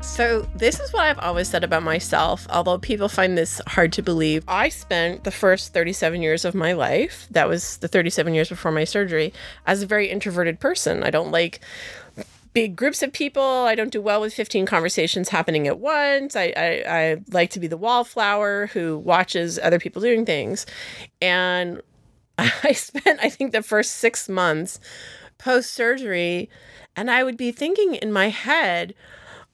So, 0.01 0.47
this 0.55 0.81
is 0.81 0.93
what 0.93 1.05
I've 1.05 1.19
always 1.21 1.49
said 1.49 1.65
about 1.65 1.83
myself, 1.83 2.47
although 2.51 2.79
people 2.79 3.09
find 3.09 3.39
this 3.39 3.61
hard 3.69 3.93
to 3.95 4.03
believe. 4.03 4.45
I 4.47 4.69
spent 4.69 5.25
the 5.25 5.31
first 5.31 5.73
37 5.73 6.21
years 6.21 6.45
of 6.45 6.55
my 6.55 6.73
life, 6.73 7.27
that 7.31 7.49
was 7.49 7.79
the 7.79 7.89
37 7.89 8.35
years 8.35 8.49
before 8.49 8.71
my 8.71 8.85
surgery, 8.85 9.33
as 9.67 9.83
a 9.83 9.87
very 9.87 10.11
introverted 10.11 10.61
person. 10.61 11.03
I 11.05 11.11
don't 11.11 11.31
like 11.31 11.61
big 12.55 12.77
groups 12.77 13.03
of 13.03 13.13
people. 13.13 13.43
I 13.43 13.75
don't 13.75 13.93
do 13.93 14.01
well 14.01 14.21
with 14.21 14.33
15 14.33 14.65
conversations 14.65 15.29
happening 15.29 15.67
at 15.67 15.81
once. 15.81 16.37
I, 16.37 16.53
I, 16.57 16.85
I 16.89 17.17
like 17.33 17.51
to 17.51 17.61
be 17.61 17.67
the 17.67 17.77
wallflower 17.77 18.69
who 18.69 18.99
watches 18.99 19.59
other 19.59 19.79
people 19.79 20.01
doing 20.01 20.25
things. 20.25 20.65
And 21.21 21.83
I 22.39 22.73
spent, 22.73 23.21
I 23.23 23.29
think, 23.29 23.53
the 23.53 23.63
first 23.63 23.95
six 23.95 24.29
months 24.29 24.81
post 25.37 25.73
surgery, 25.73 26.49
and 26.97 27.11
I 27.11 27.25
would 27.25 27.37
be 27.37 27.51
thinking 27.51 27.97
in 27.97 28.13
my 28.13 28.29
head, 28.29 28.95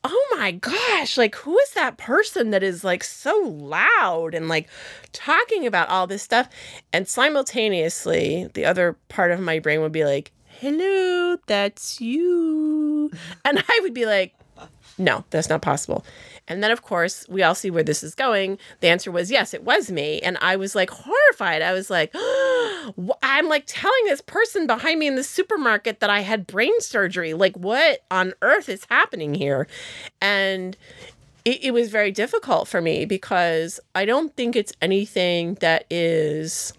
oh 0.04 0.36
my 0.38 0.52
gosh, 0.52 1.16
like 1.16 1.34
who 1.36 1.58
is 1.58 1.70
that 1.72 1.98
person 1.98 2.50
that 2.50 2.62
is 2.62 2.84
like 2.84 3.04
so 3.04 3.34
loud 3.46 4.34
and 4.34 4.48
like 4.48 4.68
talking 5.12 5.66
about 5.66 5.88
all 5.88 6.06
this 6.06 6.22
stuff? 6.22 6.48
And 6.92 7.08
simultaneously, 7.08 8.48
the 8.54 8.64
other 8.66 8.96
part 9.08 9.30
of 9.30 9.40
my 9.40 9.58
brain 9.58 9.80
would 9.80 9.92
be 9.92 10.04
like, 10.04 10.32
hello, 10.46 11.38
that's 11.46 12.00
you. 12.00 12.79
And 13.44 13.58
I 13.58 13.80
would 13.82 13.94
be 13.94 14.06
like, 14.06 14.34
no, 14.98 15.24
that's 15.30 15.48
not 15.48 15.62
possible. 15.62 16.04
And 16.46 16.62
then, 16.62 16.70
of 16.70 16.82
course, 16.82 17.24
we 17.28 17.42
all 17.42 17.54
see 17.54 17.70
where 17.70 17.82
this 17.82 18.02
is 18.02 18.14
going. 18.14 18.58
The 18.80 18.88
answer 18.88 19.10
was 19.10 19.30
yes, 19.30 19.54
it 19.54 19.64
was 19.64 19.90
me. 19.90 20.20
And 20.20 20.36
I 20.40 20.56
was 20.56 20.74
like 20.74 20.90
horrified. 20.90 21.62
I 21.62 21.72
was 21.72 21.88
like, 21.90 22.12
I'm 23.22 23.48
like 23.48 23.64
telling 23.66 24.04
this 24.04 24.20
person 24.20 24.66
behind 24.66 24.98
me 24.98 25.06
in 25.06 25.16
the 25.16 25.24
supermarket 25.24 26.00
that 26.00 26.10
I 26.10 26.20
had 26.20 26.46
brain 26.46 26.78
surgery. 26.80 27.34
Like, 27.34 27.56
what 27.56 28.00
on 28.10 28.34
earth 28.42 28.68
is 28.68 28.84
happening 28.90 29.34
here? 29.34 29.66
And 30.20 30.76
it, 31.44 31.64
it 31.64 31.70
was 31.72 31.88
very 31.90 32.10
difficult 32.10 32.68
for 32.68 32.80
me 32.80 33.04
because 33.04 33.80
I 33.94 34.04
don't 34.04 34.34
think 34.36 34.56
it's 34.56 34.72
anything 34.82 35.54
that 35.60 35.86
is 35.88 36.72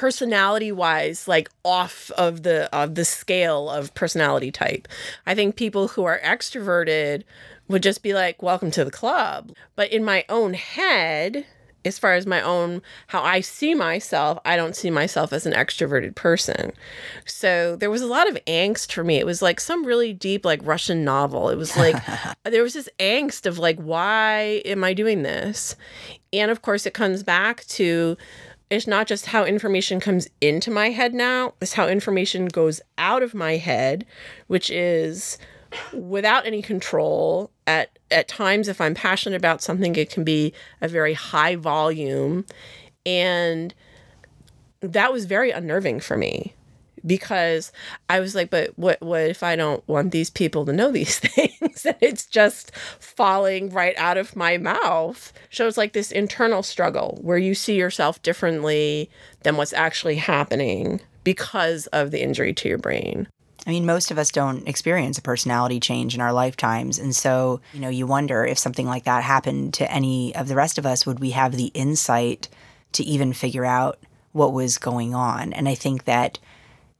personality 0.00 0.72
wise 0.72 1.28
like 1.28 1.50
off 1.62 2.10
of 2.12 2.42
the 2.42 2.74
of 2.74 2.94
the 2.94 3.04
scale 3.04 3.68
of 3.68 3.92
personality 3.92 4.50
type. 4.50 4.88
I 5.26 5.34
think 5.34 5.56
people 5.56 5.88
who 5.88 6.04
are 6.04 6.18
extroverted 6.20 7.22
would 7.68 7.82
just 7.82 8.02
be 8.02 8.14
like 8.14 8.42
welcome 8.42 8.70
to 8.70 8.82
the 8.82 8.90
club. 8.90 9.52
But 9.76 9.92
in 9.92 10.02
my 10.02 10.24
own 10.30 10.54
head 10.54 11.44
as 11.84 11.98
far 11.98 12.14
as 12.14 12.26
my 12.26 12.40
own 12.42 12.82
how 13.06 13.22
i 13.22 13.40
see 13.40 13.74
myself 13.74 14.38
i 14.44 14.54
don't 14.54 14.76
see 14.76 14.90
myself 14.90 15.34
as 15.34 15.44
an 15.44 15.52
extroverted 15.52 16.14
person. 16.14 16.72
So 17.26 17.76
there 17.76 17.90
was 17.90 18.00
a 18.00 18.06
lot 18.06 18.26
of 18.26 18.42
angst 18.46 18.92
for 18.92 19.04
me. 19.04 19.16
It 19.16 19.26
was 19.26 19.42
like 19.42 19.60
some 19.60 19.84
really 19.84 20.14
deep 20.14 20.46
like 20.46 20.60
russian 20.62 21.04
novel. 21.04 21.50
It 21.50 21.56
was 21.56 21.76
like 21.76 21.96
uh, 22.08 22.34
there 22.44 22.62
was 22.62 22.72
this 22.72 22.88
angst 22.98 23.44
of 23.44 23.58
like 23.58 23.78
why 23.78 24.62
am 24.64 24.82
i 24.82 24.94
doing 24.94 25.24
this? 25.24 25.76
And 26.32 26.50
of 26.50 26.62
course 26.62 26.86
it 26.86 26.94
comes 26.94 27.22
back 27.22 27.66
to 27.66 28.16
it's 28.70 28.86
not 28.86 29.06
just 29.06 29.26
how 29.26 29.44
information 29.44 29.98
comes 30.00 30.28
into 30.40 30.70
my 30.70 30.90
head 30.90 31.12
now, 31.12 31.54
it's 31.60 31.72
how 31.72 31.88
information 31.88 32.46
goes 32.46 32.80
out 32.96 33.22
of 33.22 33.34
my 33.34 33.56
head, 33.56 34.06
which 34.46 34.70
is 34.70 35.38
without 35.92 36.46
any 36.46 36.62
control. 36.62 37.50
At 37.66 37.98
at 38.10 38.28
times 38.28 38.68
if 38.68 38.80
I'm 38.80 38.94
passionate 38.94 39.36
about 39.36 39.62
something, 39.62 39.94
it 39.96 40.10
can 40.10 40.24
be 40.24 40.52
a 40.80 40.88
very 40.88 41.14
high 41.14 41.56
volume. 41.56 42.46
And 43.04 43.74
that 44.80 45.12
was 45.12 45.26
very 45.26 45.50
unnerving 45.50 46.00
for 46.00 46.16
me 46.16 46.54
because 47.06 47.72
I 48.08 48.20
was 48.20 48.34
like, 48.34 48.50
but 48.50 48.78
what 48.78 49.00
what 49.00 49.22
if 49.22 49.42
I 49.42 49.56
don't 49.56 49.86
want 49.88 50.12
these 50.12 50.30
people 50.30 50.64
to 50.66 50.72
know 50.72 50.90
these 50.90 51.18
things? 51.20 51.84
and 51.86 51.96
it's 52.00 52.26
just 52.26 52.74
falling 52.98 53.70
right 53.70 53.96
out 53.96 54.16
of 54.16 54.36
my 54.36 54.58
mouth. 54.58 55.32
Shows 55.48 55.76
like 55.76 55.92
this 55.92 56.12
internal 56.12 56.62
struggle 56.62 57.18
where 57.22 57.38
you 57.38 57.54
see 57.54 57.76
yourself 57.76 58.22
differently 58.22 59.10
than 59.42 59.56
what's 59.56 59.72
actually 59.72 60.16
happening 60.16 61.00
because 61.24 61.86
of 61.88 62.10
the 62.10 62.22
injury 62.22 62.52
to 62.54 62.68
your 62.68 62.78
brain. 62.78 63.28
I 63.66 63.70
mean, 63.70 63.84
most 63.84 64.10
of 64.10 64.18
us 64.18 64.30
don't 64.30 64.66
experience 64.66 65.18
a 65.18 65.22
personality 65.22 65.80
change 65.80 66.14
in 66.14 66.20
our 66.20 66.32
lifetimes. 66.32 66.98
And 66.98 67.14
so, 67.14 67.60
you 67.74 67.80
know, 67.80 67.90
you 67.90 68.06
wonder 68.06 68.44
if 68.44 68.58
something 68.58 68.86
like 68.86 69.04
that 69.04 69.22
happened 69.22 69.74
to 69.74 69.92
any 69.92 70.34
of 70.34 70.48
the 70.48 70.54
rest 70.54 70.78
of 70.78 70.86
us, 70.86 71.04
would 71.04 71.20
we 71.20 71.30
have 71.30 71.52
the 71.52 71.70
insight 71.74 72.48
to 72.92 73.04
even 73.04 73.32
figure 73.32 73.66
out 73.66 73.98
what 74.32 74.52
was 74.52 74.78
going 74.78 75.14
on. 75.14 75.52
And 75.52 75.68
I 75.68 75.74
think 75.74 76.04
that 76.04 76.38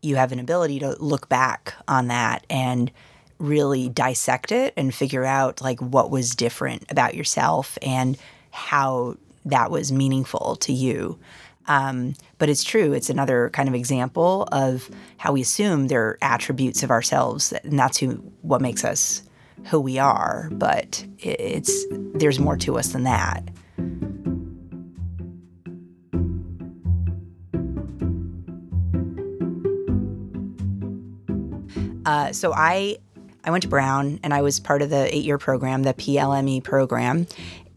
you 0.02 0.16
have 0.16 0.32
an 0.32 0.38
ability 0.38 0.78
to 0.80 0.96
look 0.98 1.28
back 1.28 1.74
on 1.88 2.08
that 2.08 2.44
and 2.48 2.90
really 3.38 3.88
dissect 3.88 4.52
it 4.52 4.74
and 4.76 4.94
figure 4.94 5.24
out 5.24 5.60
like 5.60 5.80
what 5.80 6.10
was 6.10 6.34
different 6.34 6.84
about 6.90 7.14
yourself 7.14 7.78
and 7.82 8.18
how 8.50 9.16
that 9.44 9.70
was 9.70 9.90
meaningful 9.90 10.56
to 10.56 10.72
you. 10.72 11.18
Um, 11.66 12.14
but 12.38 12.48
it's 12.48 12.64
true. 12.64 12.92
It's 12.92 13.10
another 13.10 13.50
kind 13.50 13.68
of 13.68 13.74
example 13.74 14.48
of 14.50 14.90
how 15.18 15.32
we 15.32 15.40
assume 15.40 15.88
they're 15.88 16.18
attributes 16.20 16.82
of 16.82 16.90
ourselves, 16.90 17.52
and 17.52 17.78
that's 17.78 17.98
who 17.98 18.14
what 18.42 18.60
makes 18.60 18.84
us 18.84 19.22
who 19.66 19.78
we 19.78 19.98
are. 19.98 20.48
But 20.52 21.04
it's 21.18 21.86
there's 21.90 22.40
more 22.40 22.56
to 22.58 22.78
us 22.78 22.88
than 22.88 23.04
that. 23.04 23.44
Uh, 32.10 32.32
so 32.32 32.52
I 32.52 32.96
I 33.44 33.52
went 33.52 33.62
to 33.62 33.68
Brown 33.68 34.18
and 34.24 34.34
I 34.34 34.42
was 34.42 34.58
part 34.58 34.82
of 34.82 34.90
the 34.90 35.14
eight 35.14 35.24
year 35.24 35.38
program, 35.38 35.84
the 35.84 35.94
PLME 35.94 36.64
program. 36.64 37.28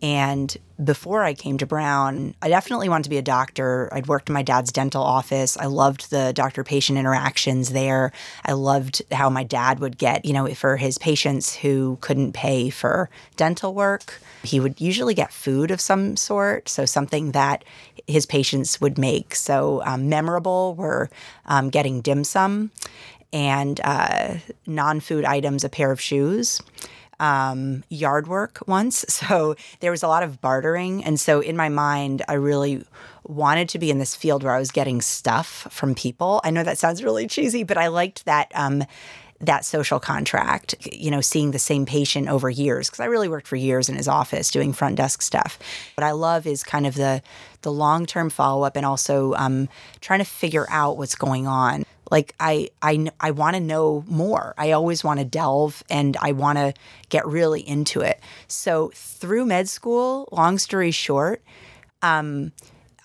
And 0.01 0.57
before 0.83 1.23
I 1.23 1.35
came 1.35 1.59
to 1.59 1.67
Brown, 1.67 2.33
I 2.41 2.49
definitely 2.49 2.89
wanted 2.89 3.03
to 3.03 3.09
be 3.11 3.19
a 3.19 3.21
doctor. 3.21 3.89
I'd 3.93 4.07
worked 4.07 4.27
in 4.27 4.33
my 4.33 4.41
dad's 4.41 4.71
dental 4.71 5.03
office. 5.03 5.55
I 5.55 5.67
loved 5.67 6.09
the 6.09 6.33
doctor 6.33 6.63
patient 6.63 6.97
interactions 6.97 7.69
there. 7.69 8.11
I 8.43 8.53
loved 8.53 9.03
how 9.11 9.29
my 9.29 9.43
dad 9.43 9.79
would 9.79 9.99
get, 9.99 10.25
you 10.25 10.33
know, 10.33 10.47
for 10.55 10.77
his 10.77 10.97
patients 10.97 11.55
who 11.55 11.99
couldn't 12.01 12.33
pay 12.33 12.71
for 12.71 13.09
dental 13.37 13.73
work, 13.73 14.19
he 14.41 14.59
would 14.59 14.81
usually 14.81 15.13
get 15.13 15.31
food 15.31 15.69
of 15.69 15.79
some 15.79 16.17
sort. 16.17 16.67
So 16.67 16.85
something 16.85 17.31
that 17.31 17.63
his 18.07 18.25
patients 18.25 18.81
would 18.81 18.97
make. 18.97 19.35
So 19.35 19.81
um, 19.85 20.09
memorable 20.09 20.75
were 20.75 21.09
um, 21.45 21.69
getting 21.69 22.01
dim 22.01 22.25
sum 22.25 22.71
and 23.33 23.81
uh, 23.83 24.35
non 24.65 24.99
food 24.99 25.25
items, 25.25 25.63
a 25.63 25.69
pair 25.69 25.91
of 25.91 25.99
shoes. 25.99 26.61
Um, 27.19 27.83
yard 27.89 28.27
work 28.27 28.59
once. 28.67 29.05
So 29.23 29.55
there 29.79 29.91
was 29.91 30.03
a 30.03 30.07
lot 30.07 30.23
of 30.23 30.41
bartering. 30.41 31.03
And 31.03 31.19
so 31.19 31.39
in 31.39 31.55
my 31.55 31.69
mind, 31.69 32.21
I 32.27 32.33
really 32.33 32.83
wanted 33.25 33.69
to 33.69 33.79
be 33.79 33.89
in 33.89 33.97
this 33.97 34.15
field 34.15 34.43
where 34.43 34.53
I 34.53 34.59
was 34.59 34.71
getting 34.71 35.01
stuff 35.01 35.67
from 35.71 35.95
people. 35.95 36.41
I 36.43 36.51
know 36.51 36.63
that 36.63 36.77
sounds 36.77 37.03
really 37.03 37.25
cheesy, 37.27 37.63
but 37.63 37.77
I 37.77 37.87
liked 37.87 38.25
that. 38.25 38.51
Um, 38.53 38.83
that 39.39 39.65
social 39.65 39.99
contract, 39.99 40.75
you 40.89 41.11
know, 41.11 41.19
seeing 41.19 41.51
the 41.51 41.59
same 41.59 41.85
patient 41.85 42.29
over 42.29 42.49
years 42.49 42.89
because 42.89 43.01
I 43.01 43.05
really 43.05 43.27
worked 43.27 43.45
for 43.45 43.57
years 43.57 43.89
in 43.89 43.95
his 43.95 44.07
office 44.07 44.49
doing 44.49 44.71
front 44.71 44.95
desk 44.95 45.21
stuff. 45.21 45.59
What 45.97 46.05
I 46.05 46.11
love 46.11 46.47
is 46.47 46.63
kind 46.63 46.87
of 46.87 46.95
the 46.95 47.21
the 47.61 47.71
long 47.71 48.05
term 48.05 48.29
follow 48.29 48.63
up 48.63 48.77
and 48.77 48.85
also 48.85 49.33
um, 49.33 49.67
trying 49.99 50.19
to 50.19 50.25
figure 50.25 50.65
out 50.69 50.97
what's 50.97 51.15
going 51.15 51.45
on 51.45 51.83
like 52.13 52.35
I 52.39 52.69
I 52.83 53.09
I 53.19 53.31
want 53.31 53.55
to 53.55 53.59
know 53.59 54.05
more. 54.07 54.53
I 54.55 54.71
always 54.73 55.03
want 55.03 55.19
to 55.19 55.25
delve 55.25 55.83
and 55.89 56.15
I 56.21 56.33
want 56.33 56.59
to 56.59 56.75
get 57.09 57.25
really 57.25 57.67
into 57.67 58.01
it. 58.01 58.21
So 58.47 58.91
through 58.93 59.47
med 59.47 59.67
school, 59.67 60.29
long 60.31 60.59
story 60.59 60.91
short, 60.91 61.41
um, 62.03 62.51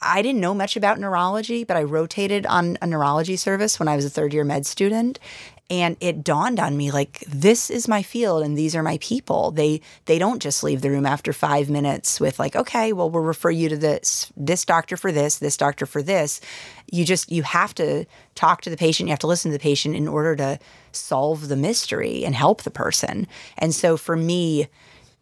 I 0.02 0.20
didn't 0.20 0.42
know 0.42 0.52
much 0.52 0.76
about 0.76 1.00
neurology, 1.00 1.64
but 1.64 1.78
I 1.78 1.84
rotated 1.84 2.44
on 2.44 2.76
a 2.82 2.86
neurology 2.86 3.36
service 3.36 3.80
when 3.80 3.88
I 3.88 3.96
was 3.96 4.04
a 4.04 4.10
third 4.10 4.34
year 4.34 4.44
med 4.44 4.66
student 4.66 5.18
and 5.70 5.96
it 6.00 6.24
dawned 6.24 6.58
on 6.58 6.76
me 6.76 6.90
like 6.90 7.20
this 7.28 7.68
is 7.68 7.88
my 7.88 8.02
field 8.02 8.42
and 8.42 8.56
these 8.56 8.74
are 8.74 8.82
my 8.82 8.98
people. 9.02 9.50
They 9.50 9.82
they 10.06 10.18
don't 10.18 10.40
just 10.40 10.64
leave 10.64 10.80
the 10.80 10.90
room 10.90 11.04
after 11.04 11.32
five 11.32 11.68
minutes 11.68 12.20
with 12.20 12.38
like 12.38 12.56
okay 12.56 12.92
well 12.92 13.10
we'll 13.10 13.22
refer 13.22 13.50
you 13.50 13.68
to 13.68 13.76
this 13.76 14.32
this 14.36 14.64
doctor 14.64 14.96
for 14.96 15.12
this 15.12 15.38
this 15.38 15.56
doctor 15.56 15.84
for 15.84 16.02
this. 16.02 16.40
You 16.90 17.04
just 17.04 17.30
you 17.30 17.42
have 17.42 17.74
to 17.74 18.06
talk 18.34 18.62
to 18.62 18.70
the 18.70 18.76
patient. 18.76 19.08
You 19.08 19.12
have 19.12 19.18
to 19.20 19.26
listen 19.26 19.50
to 19.50 19.58
the 19.58 19.62
patient 19.62 19.94
in 19.94 20.08
order 20.08 20.34
to 20.36 20.58
solve 20.92 21.48
the 21.48 21.56
mystery 21.56 22.24
and 22.24 22.34
help 22.34 22.62
the 22.62 22.70
person. 22.70 23.26
And 23.58 23.74
so 23.74 23.96
for 23.96 24.16
me 24.16 24.68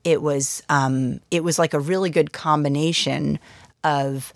it 0.05 0.23
was 0.23 0.63
um, 0.69 1.21
it 1.33 1.43
was 1.43 1.59
like 1.59 1.75
a 1.75 1.81
really 1.81 2.11
good 2.11 2.33
combination 2.33 3.41
of 3.83 4.33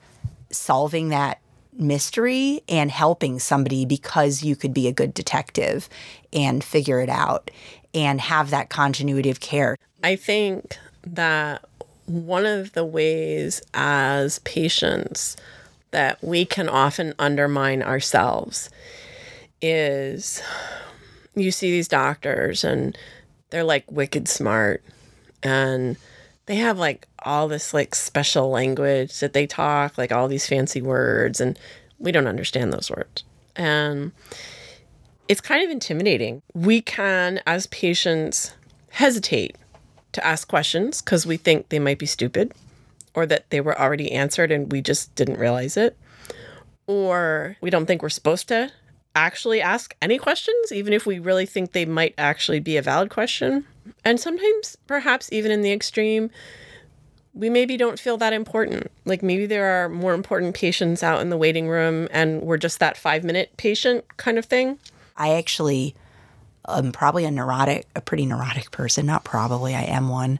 solving 0.50 1.10
that 1.10 1.40
mystery 1.80 2.60
and 2.68 2.90
helping 2.90 3.38
somebody 3.38 3.84
because 3.84 4.42
you 4.42 4.54
could 4.54 4.74
be 4.74 4.86
a 4.86 4.92
good 4.92 5.14
detective 5.14 5.88
and 6.32 6.62
figure 6.62 7.00
it 7.00 7.08
out 7.08 7.50
and 7.94 8.20
have 8.20 8.50
that 8.50 8.68
continuity 8.68 9.30
of 9.30 9.40
care. 9.40 9.76
I 10.04 10.16
think 10.16 10.76
that 11.06 11.64
one 12.06 12.46
of 12.46 12.72
the 12.72 12.84
ways 12.84 13.62
as 13.74 14.38
patients 14.40 15.36
that 15.90 16.22
we 16.22 16.44
can 16.44 16.68
often 16.68 17.14
undermine 17.18 17.82
ourselves 17.82 18.70
is 19.60 20.42
you 21.34 21.50
see 21.50 21.70
these 21.70 21.88
doctors 21.88 22.64
and 22.64 22.96
they're 23.50 23.64
like 23.64 23.90
wicked 23.90 24.28
smart 24.28 24.82
and 25.42 25.96
they 26.50 26.56
have 26.56 26.80
like 26.80 27.06
all 27.20 27.46
this 27.46 27.72
like 27.72 27.94
special 27.94 28.50
language 28.50 29.20
that 29.20 29.34
they 29.34 29.46
talk, 29.46 29.96
like 29.96 30.10
all 30.10 30.26
these 30.26 30.48
fancy 30.48 30.82
words, 30.82 31.40
and 31.40 31.56
we 32.00 32.10
don't 32.10 32.26
understand 32.26 32.72
those 32.72 32.90
words. 32.90 33.22
And 33.54 34.10
it's 35.28 35.40
kind 35.40 35.62
of 35.62 35.70
intimidating. 35.70 36.42
We 36.52 36.82
can, 36.82 37.40
as 37.46 37.68
patients, 37.68 38.52
hesitate 38.90 39.54
to 40.10 40.26
ask 40.26 40.48
questions 40.48 41.00
because 41.00 41.24
we 41.24 41.36
think 41.36 41.68
they 41.68 41.78
might 41.78 42.00
be 42.00 42.06
stupid 42.06 42.52
or 43.14 43.26
that 43.26 43.48
they 43.50 43.60
were 43.60 43.80
already 43.80 44.10
answered 44.10 44.50
and 44.50 44.72
we 44.72 44.82
just 44.82 45.14
didn't 45.14 45.38
realize 45.38 45.76
it. 45.76 45.96
Or 46.88 47.58
we 47.60 47.70
don't 47.70 47.86
think 47.86 48.02
we're 48.02 48.08
supposed 48.08 48.48
to 48.48 48.72
actually 49.14 49.60
ask 49.60 49.94
any 50.02 50.18
questions, 50.18 50.72
even 50.72 50.94
if 50.94 51.06
we 51.06 51.20
really 51.20 51.46
think 51.46 51.70
they 51.70 51.84
might 51.84 52.14
actually 52.18 52.58
be 52.58 52.76
a 52.76 52.82
valid 52.82 53.08
question. 53.08 53.66
And 54.04 54.18
sometimes, 54.18 54.76
perhaps 54.86 55.32
even 55.32 55.50
in 55.50 55.62
the 55.62 55.72
extreme, 55.72 56.30
we 57.34 57.48
maybe 57.48 57.76
don't 57.76 57.98
feel 57.98 58.16
that 58.18 58.32
important. 58.32 58.90
Like 59.04 59.22
maybe 59.22 59.46
there 59.46 59.84
are 59.84 59.88
more 59.88 60.14
important 60.14 60.54
patients 60.54 61.02
out 61.02 61.20
in 61.20 61.30
the 61.30 61.36
waiting 61.36 61.68
room 61.68 62.08
and 62.10 62.42
we're 62.42 62.56
just 62.56 62.80
that 62.80 62.96
five 62.96 63.24
minute 63.24 63.56
patient 63.56 64.04
kind 64.16 64.38
of 64.38 64.44
thing. 64.44 64.78
I 65.16 65.34
actually 65.34 65.94
am 66.68 66.92
probably 66.92 67.24
a 67.24 67.30
neurotic, 67.30 67.86
a 67.94 68.00
pretty 68.00 68.26
neurotic 68.26 68.70
person. 68.70 69.06
Not 69.06 69.24
probably, 69.24 69.74
I 69.74 69.82
am 69.82 70.08
one. 70.08 70.38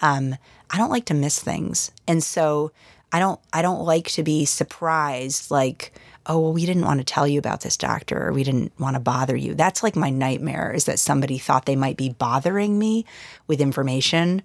Um, 0.00 0.36
I 0.70 0.78
don't 0.78 0.90
like 0.90 1.06
to 1.06 1.14
miss 1.14 1.38
things. 1.38 1.90
And 2.08 2.22
so 2.22 2.72
I 3.12 3.18
don't 3.18 3.40
I 3.52 3.62
don't 3.62 3.84
like 3.84 4.08
to 4.12 4.22
be 4.22 4.44
surprised 4.44 5.50
like 5.50 5.92
oh 6.30 6.38
well 6.38 6.52
we 6.52 6.64
didn't 6.64 6.84
want 6.84 7.00
to 7.00 7.04
tell 7.04 7.26
you 7.26 7.38
about 7.38 7.62
this 7.62 7.76
doctor 7.76 8.28
or 8.28 8.32
we 8.32 8.44
didn't 8.44 8.72
want 8.78 8.94
to 8.94 9.00
bother 9.00 9.36
you. 9.36 9.52
That's 9.52 9.82
like 9.82 9.96
my 9.96 10.10
nightmare 10.10 10.72
is 10.72 10.84
that 10.84 11.00
somebody 11.00 11.38
thought 11.38 11.66
they 11.66 11.76
might 11.76 11.96
be 11.96 12.10
bothering 12.10 12.78
me 12.78 13.04
with 13.48 13.60
information 13.60 14.42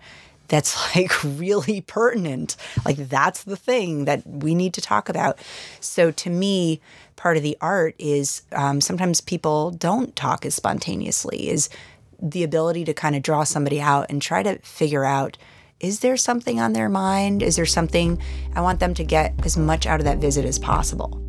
that's 0.47 0.75
like 0.95 1.11
really 1.23 1.81
pertinent. 1.81 2.57
Like 2.85 2.97
that's 2.97 3.43
the 3.43 3.55
thing 3.55 4.05
that 4.05 4.25
we 4.25 4.55
need 4.55 4.73
to 4.73 4.81
talk 4.81 5.09
about. 5.09 5.37
So 5.79 6.09
to 6.11 6.29
me, 6.29 6.81
part 7.15 7.37
of 7.37 7.43
the 7.43 7.57
art 7.61 7.93
is 7.99 8.41
um, 8.51 8.81
sometimes 8.81 9.21
people 9.21 9.69
don't 9.69 10.15
talk 10.15 10.43
as 10.43 10.55
spontaneously. 10.55 11.49
Is 11.49 11.69
the 12.19 12.43
ability 12.43 12.85
to 12.85 12.93
kind 12.93 13.15
of 13.15 13.21
draw 13.21 13.43
somebody 13.43 13.79
out 13.79 14.07
and 14.09 14.21
try 14.21 14.41
to 14.41 14.57
figure 14.59 15.05
out 15.05 15.37
is 15.81 15.99
there 15.99 16.17
something 16.17 16.59
on 16.59 16.73
their 16.73 16.87
mind? 16.87 17.43
Is 17.43 17.57
there 17.57 17.65
something 17.65 18.19
I 18.55 18.61
want 18.61 18.79
them 18.79 18.93
to 18.93 19.03
get 19.03 19.33
as 19.43 19.57
much 19.57 19.85
out 19.85 19.99
of 19.99 20.05
that 20.05 20.19
visit 20.19 20.45
as 20.45 20.57
possible? 20.57 21.21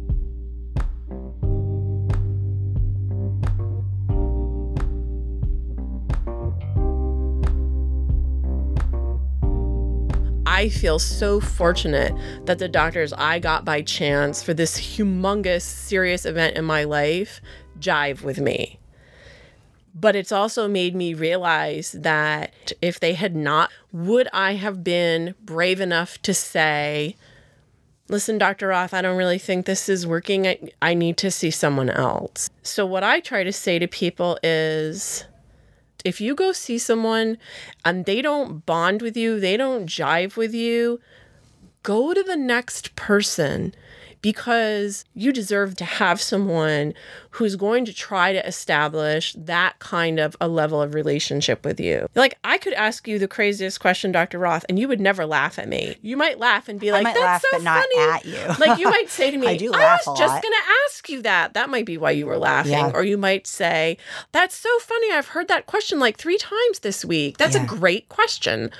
I 10.56 10.70
feel 10.70 10.98
so 10.98 11.38
fortunate 11.38 12.14
that 12.46 12.58
the 12.58 12.66
doctors 12.66 13.12
I 13.12 13.40
got 13.40 13.66
by 13.66 13.82
chance 13.82 14.42
for 14.42 14.54
this 14.54 14.80
humongous, 14.80 15.60
serious 15.60 16.24
event 16.24 16.56
in 16.56 16.64
my 16.64 16.84
life 16.84 17.42
jive 17.78 18.22
with 18.22 18.40
me. 18.40 18.80
But 19.94 20.16
it's 20.16 20.32
also 20.32 20.66
made 20.66 20.94
me 20.94 21.12
realize 21.12 21.92
that 21.92 22.72
if 22.80 22.98
they 22.98 23.12
had 23.12 23.36
not, 23.36 23.70
would 23.92 24.28
I 24.32 24.54
have 24.54 24.82
been 24.82 25.34
brave 25.44 25.78
enough 25.78 26.22
to 26.22 26.32
say, 26.32 27.16
listen, 28.08 28.38
Dr. 28.38 28.68
Roth, 28.68 28.94
I 28.94 29.02
don't 29.02 29.18
really 29.18 29.38
think 29.38 29.66
this 29.66 29.90
is 29.90 30.06
working. 30.06 30.46
I, 30.46 30.70
I 30.80 30.94
need 30.94 31.18
to 31.18 31.30
see 31.30 31.50
someone 31.50 31.90
else. 31.90 32.48
So, 32.62 32.86
what 32.86 33.04
I 33.04 33.20
try 33.20 33.44
to 33.44 33.52
say 33.52 33.78
to 33.78 33.86
people 33.86 34.38
is, 34.42 35.26
if 36.06 36.20
you 36.20 36.36
go 36.36 36.52
see 36.52 36.78
someone 36.78 37.36
and 37.84 38.04
they 38.04 38.22
don't 38.22 38.64
bond 38.64 39.02
with 39.02 39.16
you, 39.16 39.40
they 39.40 39.56
don't 39.56 39.86
jive 39.86 40.36
with 40.36 40.54
you, 40.54 41.00
go 41.82 42.14
to 42.14 42.22
the 42.22 42.36
next 42.36 42.94
person 42.94 43.74
because 44.32 45.04
you 45.14 45.32
deserve 45.32 45.76
to 45.76 45.84
have 45.84 46.20
someone 46.20 46.92
who's 47.30 47.54
going 47.54 47.84
to 47.84 47.94
try 47.94 48.32
to 48.32 48.44
establish 48.44 49.32
that 49.38 49.78
kind 49.78 50.18
of 50.18 50.34
a 50.40 50.48
level 50.48 50.82
of 50.82 50.94
relationship 50.94 51.64
with 51.64 51.78
you. 51.78 52.08
Like 52.16 52.36
I 52.42 52.58
could 52.58 52.72
ask 52.72 53.06
you 53.06 53.20
the 53.20 53.28
craziest 53.28 53.78
question, 53.78 54.10
Dr. 54.10 54.40
Roth, 54.40 54.64
and 54.68 54.80
you 54.80 54.88
would 54.88 55.00
never 55.00 55.24
laugh 55.26 55.60
at 55.60 55.68
me. 55.68 55.96
You 56.02 56.16
might 56.16 56.40
laugh 56.40 56.68
and 56.68 56.80
be 56.80 56.90
like, 56.90 57.04
"That's 57.04 57.20
laugh, 57.20 57.42
so 57.42 57.48
but 57.52 57.62
not 57.62 57.84
funny." 57.94 58.10
at 58.10 58.24
you. 58.24 58.54
like 58.66 58.80
you 58.80 58.90
might 58.90 59.08
say 59.10 59.30
to 59.30 59.36
me, 59.42 59.46
I 59.46 59.56
do 59.56 59.70
laugh 59.70 60.02
was 60.04 60.18
just 60.18 60.42
going 60.42 60.54
to 60.54 60.70
ask 60.86 61.08
you 61.08 61.22
that." 61.22 61.54
That 61.54 61.70
might 61.70 61.86
be 61.86 61.96
why 61.96 62.10
you 62.10 62.26
were 62.26 62.36
laughing. 62.38 62.72
Yeah. 62.72 62.90
Or 62.92 63.04
you 63.04 63.16
might 63.16 63.46
say, 63.46 63.96
"That's 64.32 64.56
so 64.56 64.76
funny. 64.80 65.12
I've 65.12 65.28
heard 65.28 65.46
that 65.46 65.66
question 65.66 66.00
like 66.00 66.16
3 66.18 66.36
times 66.36 66.80
this 66.80 67.04
week." 67.04 67.38
That's 67.38 67.54
Yeah. 67.54 67.62
a 67.62 67.66
great 67.66 68.08
question 68.08 68.72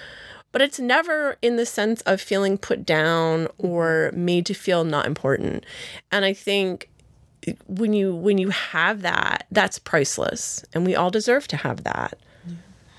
but 0.56 0.62
it's 0.62 0.80
never 0.80 1.36
in 1.42 1.56
the 1.56 1.66
sense 1.66 2.00
of 2.06 2.18
feeling 2.18 2.56
put 2.56 2.86
down 2.86 3.40
mm-hmm. 3.40 3.66
or 3.66 4.10
made 4.14 4.46
to 4.46 4.54
feel 4.54 4.84
not 4.84 5.04
important. 5.04 5.66
And 6.10 6.24
i 6.24 6.32
think 6.32 6.88
when 7.66 7.92
you 7.92 8.14
when 8.14 8.38
you 8.38 8.48
have 8.48 9.02
that 9.02 9.46
that's 9.50 9.78
priceless. 9.78 10.64
And 10.72 10.86
we 10.86 10.96
all 10.96 11.10
deserve 11.10 11.46
to 11.48 11.58
have 11.58 11.84
that. 11.84 12.18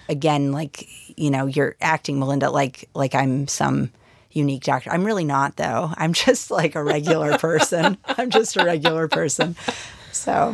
Again 0.07 0.51
like 0.51 0.87
you 1.17 1.31
know 1.31 1.47
you're 1.47 1.75
acting 1.81 2.19
melinda 2.19 2.51
like 2.51 2.87
like 2.93 3.15
i'm 3.15 3.47
some 3.47 3.89
unique 4.29 4.63
doctor. 4.63 4.91
I'm 4.91 5.03
really 5.03 5.25
not 5.25 5.55
though. 5.55 5.91
I'm 5.97 6.13
just 6.25 6.51
like 6.51 6.75
a 6.75 6.83
regular 6.83 7.37
person. 7.39 7.97
I'm 8.05 8.29
just 8.29 8.55
a 8.55 8.65
regular 8.65 9.07
person. 9.07 9.55
So 10.11 10.53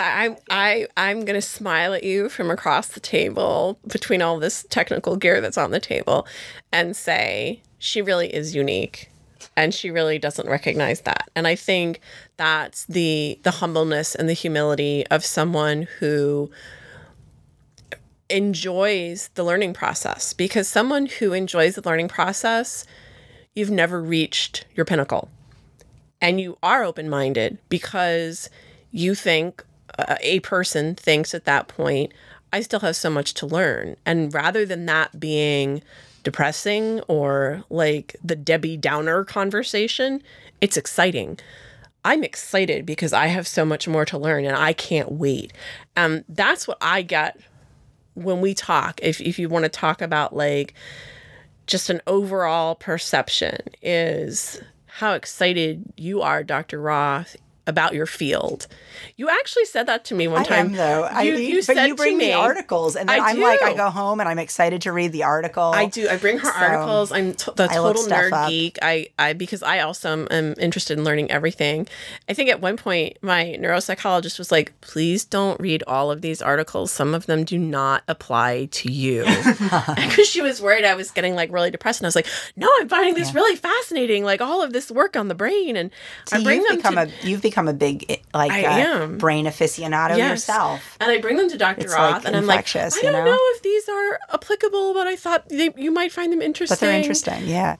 I, 0.00 0.36
I, 0.50 0.86
I'm 0.96 1.24
going 1.24 1.34
to 1.40 1.46
smile 1.46 1.94
at 1.94 2.04
you 2.04 2.28
from 2.28 2.50
across 2.50 2.88
the 2.88 3.00
table 3.00 3.78
between 3.86 4.22
all 4.22 4.38
this 4.38 4.66
technical 4.70 5.16
gear 5.16 5.40
that's 5.40 5.58
on 5.58 5.70
the 5.70 5.80
table 5.80 6.26
and 6.72 6.96
say, 6.96 7.62
she 7.78 8.02
really 8.02 8.34
is 8.34 8.54
unique 8.54 9.10
and 9.56 9.74
she 9.74 9.90
really 9.90 10.18
doesn't 10.18 10.48
recognize 10.48 11.02
that. 11.02 11.30
And 11.34 11.46
I 11.46 11.54
think 11.54 12.00
that's 12.36 12.84
the, 12.86 13.38
the 13.42 13.50
humbleness 13.50 14.14
and 14.14 14.28
the 14.28 14.34
humility 14.34 15.06
of 15.08 15.24
someone 15.24 15.88
who 15.98 16.50
enjoys 18.28 19.28
the 19.34 19.42
learning 19.42 19.74
process 19.74 20.32
because 20.32 20.68
someone 20.68 21.06
who 21.06 21.32
enjoys 21.32 21.74
the 21.74 21.82
learning 21.82 22.08
process, 22.08 22.84
you've 23.54 23.70
never 23.70 24.00
reached 24.00 24.66
your 24.74 24.84
pinnacle 24.84 25.28
and 26.20 26.40
you 26.40 26.56
are 26.62 26.84
open 26.84 27.08
minded 27.08 27.58
because 27.68 28.48
you 28.92 29.14
think 29.14 29.64
a 30.20 30.40
person 30.40 30.94
thinks 30.94 31.34
at 31.34 31.44
that 31.44 31.68
point, 31.68 32.12
I 32.52 32.60
still 32.60 32.80
have 32.80 32.96
so 32.96 33.10
much 33.10 33.34
to 33.34 33.46
learn. 33.46 33.96
And 34.04 34.32
rather 34.34 34.66
than 34.66 34.86
that 34.86 35.18
being 35.20 35.82
depressing 36.22 37.00
or 37.08 37.64
like 37.70 38.16
the 38.22 38.36
Debbie 38.36 38.76
Downer 38.76 39.24
conversation, 39.24 40.22
it's 40.60 40.76
exciting. 40.76 41.38
I'm 42.04 42.24
excited 42.24 42.86
because 42.86 43.12
I 43.12 43.26
have 43.26 43.46
so 43.46 43.64
much 43.64 43.86
more 43.86 44.04
to 44.06 44.18
learn 44.18 44.44
and 44.44 44.56
I 44.56 44.72
can't 44.72 45.12
wait. 45.12 45.52
Um, 45.96 46.24
that's 46.28 46.66
what 46.66 46.78
I 46.80 47.02
get 47.02 47.38
when 48.14 48.40
we 48.40 48.54
talk. 48.54 49.00
If, 49.02 49.20
if 49.20 49.38
you 49.38 49.48
want 49.48 49.64
to 49.64 49.68
talk 49.68 50.00
about 50.00 50.34
like 50.34 50.74
just 51.66 51.90
an 51.90 52.00
overall 52.06 52.74
perception, 52.74 53.58
is 53.80 54.60
how 54.86 55.12
excited 55.12 55.84
you 55.96 56.20
are, 56.20 56.42
Dr. 56.42 56.80
Roth, 56.80 57.36
about 57.66 57.94
your 57.94 58.06
field. 58.06 58.66
You 59.16 59.28
actually 59.28 59.64
said 59.66 59.86
that 59.86 60.04
to 60.06 60.14
me 60.14 60.28
one 60.28 60.42
I 60.42 60.44
time. 60.44 60.66
am 60.66 60.72
though. 60.72 61.02
I, 61.04 61.22
you, 61.22 61.34
you, 61.36 61.54
but 61.56 61.64
said 61.76 61.86
you 61.86 61.94
bring 61.94 62.18
me, 62.18 62.32
articles, 62.32 62.96
and 62.96 63.08
then 63.08 63.20
I 63.20 63.28
I'm 63.30 63.40
like, 63.40 63.62
I 63.62 63.74
go 63.74 63.90
home 63.90 64.20
and 64.20 64.28
I'm 64.28 64.38
excited 64.38 64.82
to 64.82 64.92
read 64.92 65.12
the 65.12 65.24
article. 65.24 65.62
I 65.74 65.86
do. 65.86 66.08
I 66.08 66.16
bring 66.16 66.38
her 66.38 66.46
So, 66.46 66.58
articles. 66.58 67.12
I'm 67.12 67.34
t- 67.34 67.52
the 67.56 67.66
total 67.68 68.02
nerd 68.04 68.32
up. 68.32 68.48
geek. 68.48 68.78
I, 68.82 69.08
I 69.18 69.32
because 69.34 69.62
I 69.62 69.80
also 69.80 70.10
am, 70.12 70.28
am 70.30 70.54
interested 70.58 70.98
in 70.98 71.04
learning 71.04 71.30
everything. 71.30 71.86
I 72.28 72.34
think 72.34 72.50
at 72.50 72.60
one 72.60 72.76
point 72.76 73.18
my 73.22 73.56
neuropsychologist 73.60 74.38
was 74.38 74.50
like, 74.50 74.72
"Please 74.80 75.24
don't 75.24 75.60
read 75.60 75.82
all 75.86 76.10
of 76.10 76.22
these 76.22 76.42
articles. 76.42 76.90
Some 76.90 77.14
of 77.14 77.26
them 77.26 77.44
do 77.44 77.58
not 77.58 78.02
apply 78.08 78.66
to 78.72 78.90
you," 78.90 79.24
because 79.96 80.26
she 80.26 80.42
was 80.42 80.60
worried 80.60 80.84
I 80.84 80.94
was 80.94 81.10
getting 81.10 81.34
like 81.34 81.52
really 81.52 81.70
depressed. 81.70 82.00
And 82.00 82.06
I 82.06 82.08
was 82.08 82.16
like, 82.16 82.26
"No, 82.56 82.68
I'm 82.80 82.88
finding 82.88 83.14
this 83.14 83.34
really 83.34 83.56
fascinating. 83.56 84.24
Like 84.24 84.40
all 84.40 84.62
of 84.62 84.72
this 84.72 84.90
work 84.90 85.16
on 85.16 85.28
the 85.28 85.34
brain." 85.34 85.76
And 85.76 85.90
I 86.32 86.42
bring 86.42 86.62
them 86.62 86.76
become 86.76 86.94
to 86.94 87.02
a 87.02 87.10
you've 87.22 87.42
become 87.50 87.68
a 87.68 87.72
big 87.74 88.22
like 88.34 88.52
I 88.52 88.64
uh, 88.64 89.02
am. 89.02 89.18
brain 89.18 89.46
aficionado 89.46 90.16
Yes. 90.16 90.30
yourself. 90.30 90.96
And 91.00 91.10
I 91.10 91.18
bring 91.18 91.36
them 91.36 91.48
to 91.50 91.58
Dr. 91.58 91.82
It's, 91.84 91.92
Roth, 91.94 92.12
like, 92.12 92.26
and 92.26 92.36
I'm 92.36 92.46
like, 92.46 92.74
I 92.76 92.88
don't 92.88 93.02
you 93.02 93.12
know? 93.12 93.24
know? 93.24 93.38
if 93.54 93.62
these 93.62 93.88
are 93.88 94.18
applicable, 94.32 94.94
but 94.94 95.06
I 95.06 95.16
thought 95.16 95.48
they, 95.48 95.70
you 95.76 95.90
might 95.90 96.12
find 96.12 96.32
them 96.32 96.42
interesting. 96.42 96.74
But 96.74 96.80
they're 96.80 96.98
interesting, 96.98 97.46
yeah. 97.46 97.76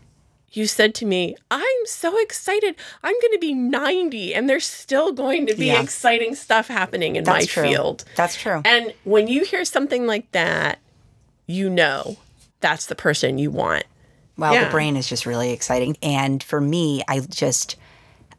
You 0.52 0.66
said 0.66 0.96
to 0.96 1.06
me, 1.06 1.37
I'm 1.50 1.87
so 1.87 2.18
excited. 2.20 2.74
I'm 3.04 3.14
going 3.20 3.33
to 3.35 3.38
be 3.40 3.54
90, 3.54 4.35
and 4.35 4.48
there's 4.48 4.66
still 4.66 5.12
going 5.12 5.46
to 5.46 5.54
be 5.54 5.66
Yeah. 5.66 5.80
exciting 5.80 6.35
stuff 6.35 6.66
happening 6.66 7.14
in 7.14 7.22
That's 7.22 7.42
my 7.42 7.46
true. 7.46 7.62
field. 7.68 8.04
That's 8.16 8.35
true. 8.35 8.61
And 8.64 8.92
when 9.04 9.28
you 9.28 9.44
hear 9.44 9.64
something 9.64 10.06
like 10.09 10.30
that, 10.33 10.80
you 11.46 11.70
know 11.70 12.16
that's 12.61 12.87
the 12.87 12.96
person 12.96 13.38
you 13.38 13.50
want. 13.52 13.85
Well, 14.37 14.54
Yeah. 14.54 14.64
the 14.64 14.70
brain 14.70 14.96
is 14.96 15.09
just 15.09 15.24
really 15.24 15.52
exciting. 15.52 15.96
And 16.02 16.42
for 16.42 16.61
me, 16.61 17.02
I 17.06 17.20
just, 17.20 17.76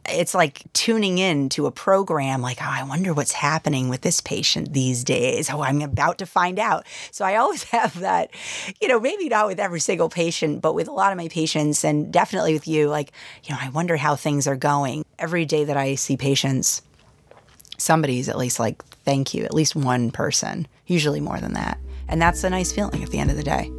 it's 0.10 0.34
like 0.34 0.64
tuning 0.74 1.18
in 1.18 1.50
to 1.50 1.66
a 1.66 1.72
program 1.72 2.42
like, 2.42 2.58
oh, 2.62 2.68
I 2.68 2.84
wonder 2.84 3.14
what's 3.14 3.34
happening 3.34 3.90
with 3.90 4.02
this 4.02 4.22
patient 4.22 4.74
these 4.74 5.04
days. 5.04 5.50
Oh, 5.50 5.62
I'm 5.62 5.82
about 5.82 6.18
to 6.20 6.26
find 6.26 6.60
out. 6.60 6.86
So 7.12 7.24
I 7.26 7.36
always 7.36 7.64
have 7.72 8.00
that, 8.00 8.32
you 8.80 8.88
know, 8.88 9.00
maybe 9.00 9.30
not 9.30 9.48
with 9.48 9.60
every 9.60 9.80
single 9.80 10.10
patient, 10.10 10.62
but 10.62 10.74
with 10.74 10.88
a 10.88 10.92
lot 10.92 11.12
of 11.12 11.18
my 11.18 11.28
patients 11.28 11.84
and 11.84 12.12
definitely 12.12 12.54
with 12.54 12.68
you, 12.68 12.90
like, 12.90 13.12
you 13.44 13.54
know, 13.54 13.60
I 13.62 13.70
wonder 13.70 13.98
how 13.98 14.16
things 14.16 14.48
are 14.48 14.56
going. 14.56 15.06
Every 15.20 15.46
day 15.46 15.64
that 15.66 15.78
I 15.78 15.96
see 15.96 16.18
patients, 16.18 16.82
somebody's 17.78 18.30
at 18.30 18.38
least 18.38 18.60
like, 18.60 18.84
thank 19.06 19.34
you, 19.34 19.44
at 19.44 19.54
least 19.54 19.76
one 19.76 20.12
person, 20.12 20.68
usually 20.88 21.20
more 21.20 21.40
than 21.40 21.54
that. 21.54 21.78
And 22.08 22.22
that's 22.22 22.44
a 22.44 22.50
nice 22.50 22.72
feeling 22.72 23.04
at 23.04 23.10
the 23.10 23.20
end 23.20 23.32
of 23.32 23.38
the 23.38 23.44
day. 23.44 23.72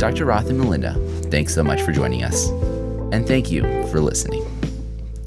Dr. 0.00 0.24
Roth 0.24 0.48
and 0.48 0.58
Melinda, 0.58 0.94
thanks 1.30 1.54
so 1.54 1.62
much 1.62 1.82
for 1.82 1.92
joining 1.92 2.24
us. 2.24 2.48
And 3.12 3.28
thank 3.28 3.50
you 3.50 3.60
for 3.88 4.00
listening. 4.00 4.42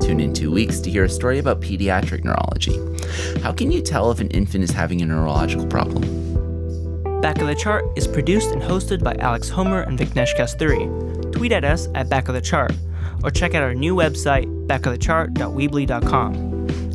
Tune 0.02 0.20
in 0.20 0.34
two 0.34 0.50
weeks 0.50 0.80
to 0.80 0.90
hear 0.90 1.04
a 1.04 1.10
story 1.10 1.38
about 1.38 1.62
pediatric 1.62 2.24
neurology. 2.24 2.80
How 3.42 3.54
can 3.54 3.72
you 3.72 3.84
tell 3.84 4.10
if 4.10 4.20
an 4.20 4.30
infant 4.30 4.64
is 4.64 4.72
having 4.72 5.04
a 5.04 5.06
neurological 5.06 5.68
problem? 5.68 6.02
Back 7.22 7.40
of 7.40 7.46
the 7.46 7.54
Chart 7.54 7.86
is 7.96 8.08
produced 8.08 8.50
and 8.50 8.64
hosted 8.64 9.04
by 9.04 9.14
Alex 9.20 9.48
Homer 9.48 9.82
and 9.82 10.00
Vignesh 10.00 10.36
Kasturi. 10.36 11.32
Tweet 11.32 11.52
at 11.52 11.64
us 11.64 11.88
at 11.94 12.10
Back 12.10 12.28
of 12.28 12.34
the 12.34 12.42
Chart, 12.42 12.74
or 13.24 13.30
check 13.30 13.54
out 13.54 13.62
our 13.62 13.76
new 13.76 13.96
website, 13.96 14.48
backofthechart.weebly.com. 14.66 16.53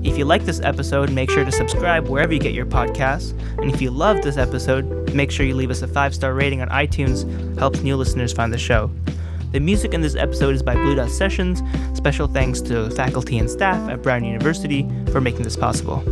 If 0.09 0.17
you 0.17 0.25
like 0.25 0.47
this 0.47 0.59
episode, 0.61 1.13
make 1.13 1.31
sure 1.31 1.45
to 1.45 1.53
subscribe 1.53 2.09
wherever 2.09 2.33
you 2.33 2.41
get 2.41 2.55
your 2.55 2.65
podcasts. 2.65 3.39
And 3.59 3.71
if 3.71 3.83
you 3.83 3.91
love 3.91 4.23
this 4.23 4.39
episode, 4.39 5.15
make 5.15 5.31
sure 5.31 5.45
you 5.45 5.55
leave 5.55 5.71
us 5.71 5.83
a 5.83 5.87
five 5.87 6.15
star 6.15 6.33
rating 6.33 6.63
on 6.63 6.69
iTunes. 6.71 7.29
Helps 7.59 7.83
new 7.83 7.95
listeners 7.95 8.33
find 8.33 8.51
the 8.51 8.59
show. 8.59 8.91
The 9.53 9.61
music 9.61 9.93
in 9.93 10.01
this 10.01 10.17
episode 10.17 10.55
is 10.55 10.63
by 10.63 10.75
Blue 10.75 10.95
Dot 10.95 11.11
Sessions. 11.11 11.63
Special 11.95 12.27
thanks 12.27 12.63
to 12.63 12.91
faculty 12.93 13.39
and 13.39 13.51
staff 13.51 13.89
at 13.91 14.03
Brown 14.03 14.25
University 14.25 14.89
for 15.13 15.21
making 15.21 15.43
this 15.43 15.57
possible. 15.57 16.03